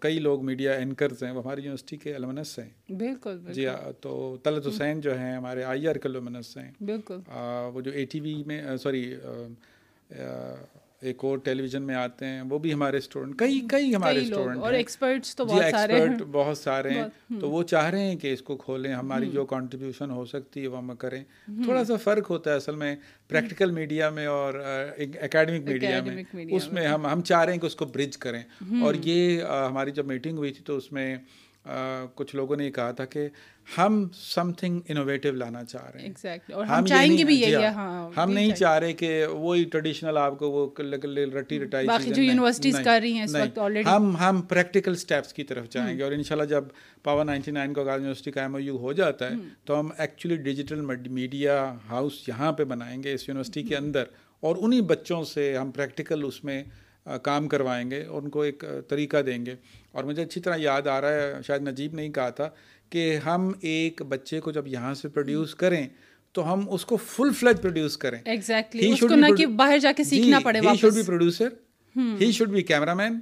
[0.00, 2.68] کئی لوگ میڈیا اینکرز ہیں وہ ہماری یونیورسٹی کے المنس ہیں
[2.98, 3.66] بالکل جی
[4.00, 7.20] تو طلت حسین جو ہیں ہمارے آئی آر کے المنس ہیں بالکل
[7.74, 9.04] وہ جو اے ٹی وی میں سوری
[11.08, 14.62] ایک اور ٹیلی ویژن میں آتے ہیں وہ بھی ہمارے اسٹوڈنٹ کئی کئی ہمارے اسٹوڈنٹ
[14.62, 15.54] اور ایکسپرٹس تو جی،
[16.32, 20.10] بہت سارے ہیں تو وہ چاہ رہے ہیں کہ اس کو کھولیں ہماری جو کنٹریبیوشن
[20.10, 22.94] ہو سکتی ہے وہ ہم کریں تھوڑا سا فرق ہوتا ہے اصل میں
[23.28, 24.54] پریکٹیکل میڈیا میں اور
[24.98, 28.42] اکیڈمک میڈیا میں اس میں ہم ہم چاہ رہے ہیں کہ اس کو برج کریں
[28.82, 31.16] اور یہ ہماری جب میٹنگ ہوئی تھی تو اس میں
[32.16, 33.28] کچھ لوگوں نے یہ کہا تھا کہ
[33.76, 37.68] ہم سم تھنگ انوویٹو لانا چاہ رہے ہیں
[38.16, 40.66] ہم نہیں چاہ رہے کہ وہی ٹریڈیشنل آپ کو وہ
[41.38, 46.02] رٹی رٹائی جو یونیورسٹیز کر رہی ہیں ہم ہم پریکٹیکل اسٹیپس کی طرف جائیں گے
[46.02, 46.64] اور ان شاء اللہ جب
[47.04, 50.36] پاور نائنٹی نائن کو یونیورسٹی کا ایم او یو ہو جاتا ہے تو ہم ایکچولی
[50.50, 54.04] ڈیجیٹل میڈیا ہاؤس یہاں پہ بنائیں گے اس یونیورسٹی کے اندر
[54.48, 56.62] اور انہیں بچوں سے ہم پریکٹیکل اس میں
[57.24, 59.54] کام کروائیں گے اور ان کو ایک طریقہ دیں گے
[59.92, 62.48] اور مجھے اچھی طرح یاد آ رہا ہے شاید نجیب نہیں کہا تھا
[62.90, 65.86] کہ ہم ایک بچے کو جب یہاں سے پروڈیوس کریں
[66.32, 68.18] تو ہم اس کو فل فلج پروڈیوس کریں
[69.56, 72.60] باہر جا کے جی، سیکھنا پڑے he he should should be be producer
[72.94, 73.18] cameraman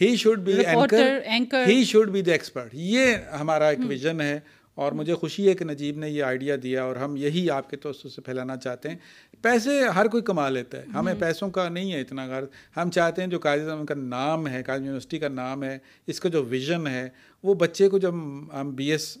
[0.00, 4.38] he should be anchor he should be the expert یہ ہمارا ایک ویژن ہے
[4.74, 7.76] اور مجھے خوشی ہے کہ نجیب نے یہ آئیڈیا دیا اور ہم یہی آپ کے
[7.82, 8.96] توسط سے پھیلانا چاہتے ہیں
[9.42, 12.46] پیسے ہر کوئی کما لیتا ہے ہمیں پیسوں کا نہیں ہے اتنا غرض
[12.76, 15.76] ہم چاہتے ہیں جو قائد اعظم کا نام ہے قائد یونیورسٹی کا نام ہے
[16.12, 17.08] اس کا جو ویژن ہے
[17.42, 18.14] وہ بچے کو جب
[18.60, 19.16] ہم بی ایس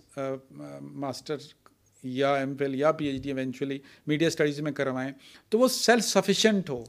[0.80, 1.36] ماسٹر
[2.04, 5.10] یا ایم فل یا P H D eventually media studies میں کروائیں
[5.50, 6.82] تو وہ سیلف سفیشینٹ ہو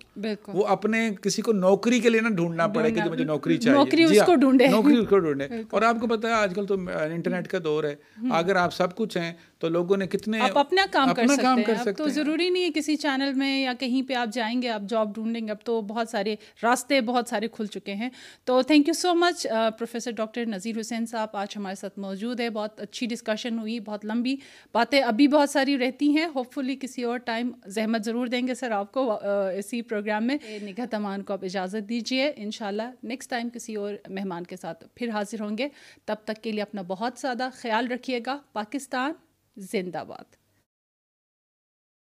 [0.53, 4.03] وہ اپنے کسی کو نوکری کے لیے نہ ڈھونڈنا پڑے کہ مجھے نوکری چاہیے نوکری
[4.05, 7.83] جی ہاں، اس کو ڈھونڈے اور آپ کو ہے آج کل تو انٹرنیٹ کا دور
[7.83, 7.95] ہے
[8.39, 11.91] اگر آپ سب کچھ ہیں تو لوگوں نے کتنے آپ اپنا کام کر سکتے سکیں
[11.97, 15.13] تو ضروری نہیں ہے کسی چینل میں یا کہیں پہ آپ جائیں گے آپ جاب
[15.15, 18.09] ڈھونڈیں گے اب تو بہت سارے راستے بہت سارے کھل چکے ہیں
[18.45, 19.45] تو thank you so much
[19.77, 24.05] professor doctor Nazir Hussain صاحب آج ہمارے ساتھ موجود ہے بہت اچھی ڈسکشن ہوئی بہت
[24.05, 24.35] لمبی
[24.73, 28.55] باتیں ابھی بہت ساری رہتی ہیں ہوپ فلی کسی اور ٹائم زحمت ضرور دیں گے
[28.55, 32.51] سر آپ کو uh, اسی پروگرام میں جی۔ نگہت امان کو آپ اجازت دیجیے ان
[32.51, 35.67] شاء اللہ نیکسٹ ٹائم کسی اور مہمان کے ساتھ پھر حاضر ہوں گے
[36.05, 39.11] تب تک کے لیے اپنا بہت زیادہ خیال رکھیے گا پاکستان
[39.55, 40.35] زندہ باد